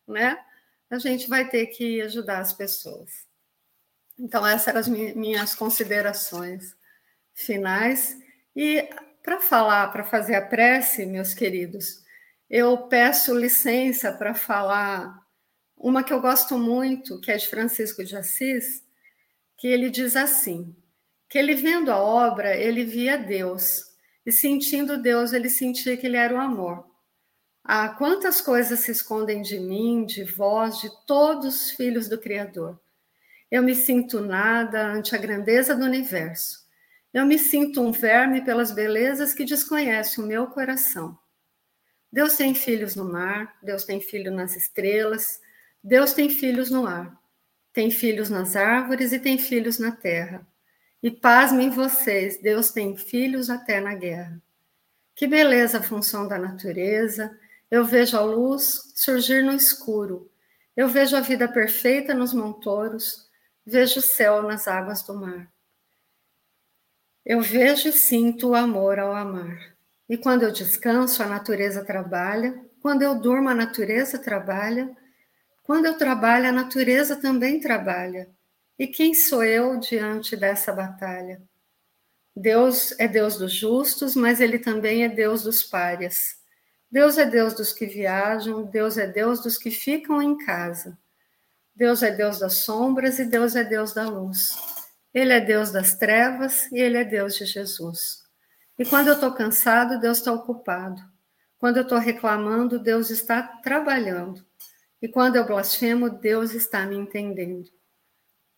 [0.08, 0.38] né?
[0.90, 3.26] A gente vai ter que ajudar as pessoas.
[4.20, 6.76] Então, essas eram as minhas considerações
[7.34, 8.18] finais.
[8.56, 8.88] E
[9.26, 12.04] para falar, para fazer a prece, meus queridos,
[12.48, 15.20] eu peço licença para falar
[15.76, 18.84] uma que eu gosto muito, que é de Francisco de Assis,
[19.58, 20.76] que ele diz assim:
[21.28, 23.86] que ele vendo a obra, ele via Deus,
[24.24, 26.86] e sentindo Deus, ele sentia que ele era o amor.
[27.64, 32.80] Ah, quantas coisas se escondem de mim, de vós, de todos os filhos do Criador.
[33.50, 36.65] Eu me sinto nada ante a grandeza do universo.
[37.16, 41.18] Eu me sinto um verme pelas belezas que desconhece o meu coração.
[42.12, 45.40] Deus tem filhos no mar, Deus tem filho nas estrelas,
[45.82, 47.18] Deus tem filhos no ar,
[47.72, 50.46] tem filhos nas árvores e tem filhos na terra.
[51.02, 54.42] E pasmem vocês, Deus tem filhos até na guerra.
[55.16, 57.40] Que beleza a função da natureza.
[57.72, 60.30] Eu vejo a luz surgir no escuro.
[60.76, 63.32] Eu vejo a vida perfeita nos montouros.
[63.66, 65.55] Vejo o céu nas águas do mar.
[67.26, 69.76] Eu vejo e sinto o amor ao amar.
[70.08, 72.64] E quando eu descanso, a natureza trabalha.
[72.80, 74.96] Quando eu durmo, a natureza trabalha.
[75.64, 78.30] Quando eu trabalho, a natureza também trabalha.
[78.78, 81.42] E quem sou eu diante dessa batalha?
[82.36, 86.38] Deus é Deus dos justos, mas Ele também é Deus dos párias.
[86.92, 90.96] Deus é Deus dos que viajam, Deus é Deus dos que ficam em casa.
[91.76, 94.75] Deus é Deus das sombras e Deus é Deus da luz.
[95.16, 98.26] Ele é Deus das trevas e ele é Deus de Jesus.
[98.78, 101.02] E quando eu estou cansado, Deus está ocupado.
[101.58, 104.46] Quando eu estou reclamando, Deus está trabalhando.
[105.02, 107.72] E quando eu blasfemo, Deus está me entendendo.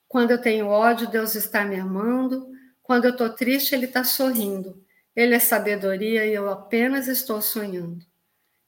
[0.07, 2.49] Quando eu tenho ódio, Deus está me amando.
[2.81, 4.83] Quando eu estou triste, Ele está sorrindo.
[5.15, 8.03] Ele é sabedoria e eu apenas estou sonhando.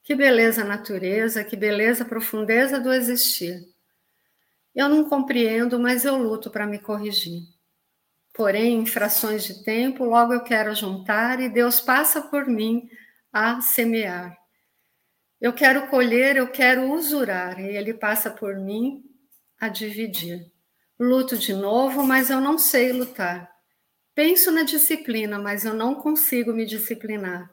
[0.04, 3.68] Que beleza a natureza, que beleza a profundeza do existir.
[4.76, 7.59] Eu não compreendo, mas eu luto para me corrigir.
[8.40, 12.90] Porém, em frações de tempo, logo eu quero juntar e Deus passa por mim
[13.34, 14.34] a semear.
[15.42, 19.04] Eu quero colher, eu quero usurar, e Ele passa por mim
[19.60, 20.50] a dividir.
[20.98, 23.52] Luto de novo, mas eu não sei lutar.
[24.16, 27.52] Penso na disciplina, mas eu não consigo me disciplinar.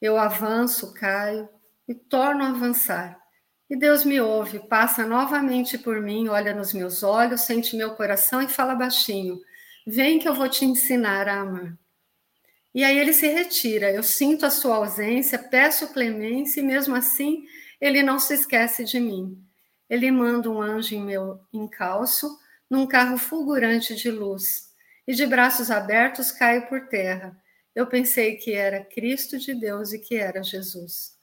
[0.00, 1.48] Eu avanço, caio
[1.88, 3.20] e torno a avançar.
[3.68, 8.40] E Deus me ouve, passa novamente por mim, olha nos meus olhos, sente meu coração
[8.40, 9.40] e fala baixinho:
[9.86, 11.78] Vem que eu vou te ensinar a amar.
[12.74, 13.90] E aí ele se retira.
[13.90, 17.44] Eu sinto a sua ausência, peço clemência e mesmo assim
[17.80, 19.42] ele não se esquece de mim.
[19.88, 22.38] Ele manda um anjo em meu encalço
[22.70, 24.70] num carro fulgurante de luz,
[25.06, 27.36] e de braços abertos caio por terra.
[27.74, 31.18] Eu pensei que era Cristo de Deus e que era Jesus.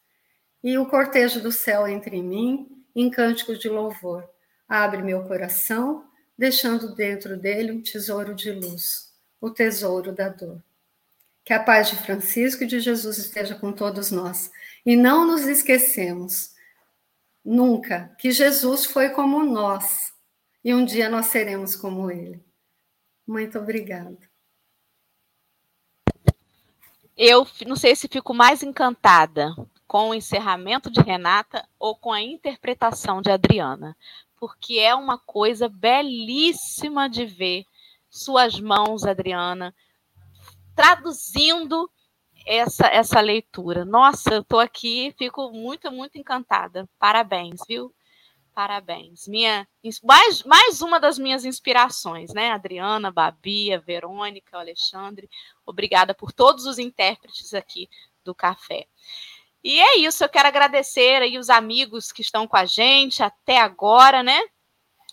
[0.61, 4.27] E o cortejo do céu entre mim, em cântico de louvor,
[4.67, 6.03] abre meu coração,
[6.37, 10.63] deixando dentro dele um tesouro de luz, o tesouro da dor.
[11.43, 14.51] Que a paz de Francisco e de Jesus esteja com todos nós.
[14.85, 16.53] E não nos esquecemos
[17.43, 20.13] nunca que Jesus foi como nós
[20.63, 22.43] e um dia nós seremos como ele.
[23.25, 24.17] Muito obrigada.
[27.15, 29.55] Eu não sei se fico mais encantada
[29.87, 33.97] com o encerramento de Renata ou com a interpretação de Adriana,
[34.37, 37.65] porque é uma coisa belíssima de ver
[38.09, 39.75] suas mãos, Adriana,
[40.75, 41.89] traduzindo
[42.45, 43.83] essa, essa leitura.
[43.83, 46.89] Nossa, eu estou aqui, fico muito, muito encantada.
[46.97, 47.93] Parabéns, viu?
[48.53, 49.27] Parabéns.
[49.27, 49.67] Minha,
[50.03, 52.51] mais, mais uma das minhas inspirações, né?
[52.51, 55.29] Adriana, Babia, Verônica, Alexandre.
[55.65, 57.87] Obrigada por todos os intérpretes aqui
[58.23, 58.87] do café.
[59.69, 63.59] E é isso, eu quero agradecer aí os amigos que estão com a gente até
[63.59, 64.39] agora, né?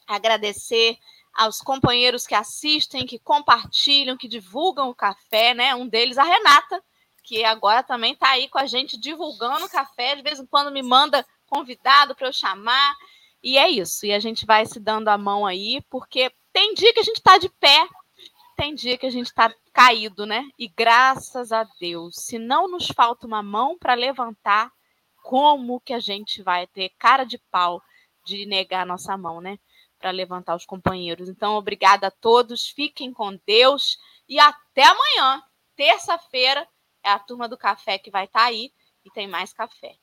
[0.06, 0.96] Agradecer
[1.34, 5.74] aos companheiros que assistem, que compartilham, que divulgam o café, né?
[5.74, 6.80] Um deles, a Renata,
[7.24, 10.14] que agora também está aí com a gente divulgando o café.
[10.14, 12.94] De vez em quando me manda convidado para eu chamar.
[13.42, 14.06] E é isso.
[14.06, 17.16] E a gente vai se dando a mão aí, porque tem dia que a gente
[17.16, 17.88] está de pé,
[18.56, 20.48] tem dia que a gente está caído, né?
[20.58, 24.70] E graças a Deus, se não nos falta uma mão para levantar,
[25.22, 27.82] como que a gente vai ter cara de pau
[28.24, 29.58] de negar nossa mão, né?
[29.98, 31.28] Para levantar os companheiros.
[31.28, 33.98] Então, obrigada a todos, fiquem com Deus
[34.28, 35.42] e até amanhã,
[35.76, 36.66] terça-feira,
[37.02, 38.72] é a turma do café que vai estar tá aí
[39.04, 39.96] e tem mais café.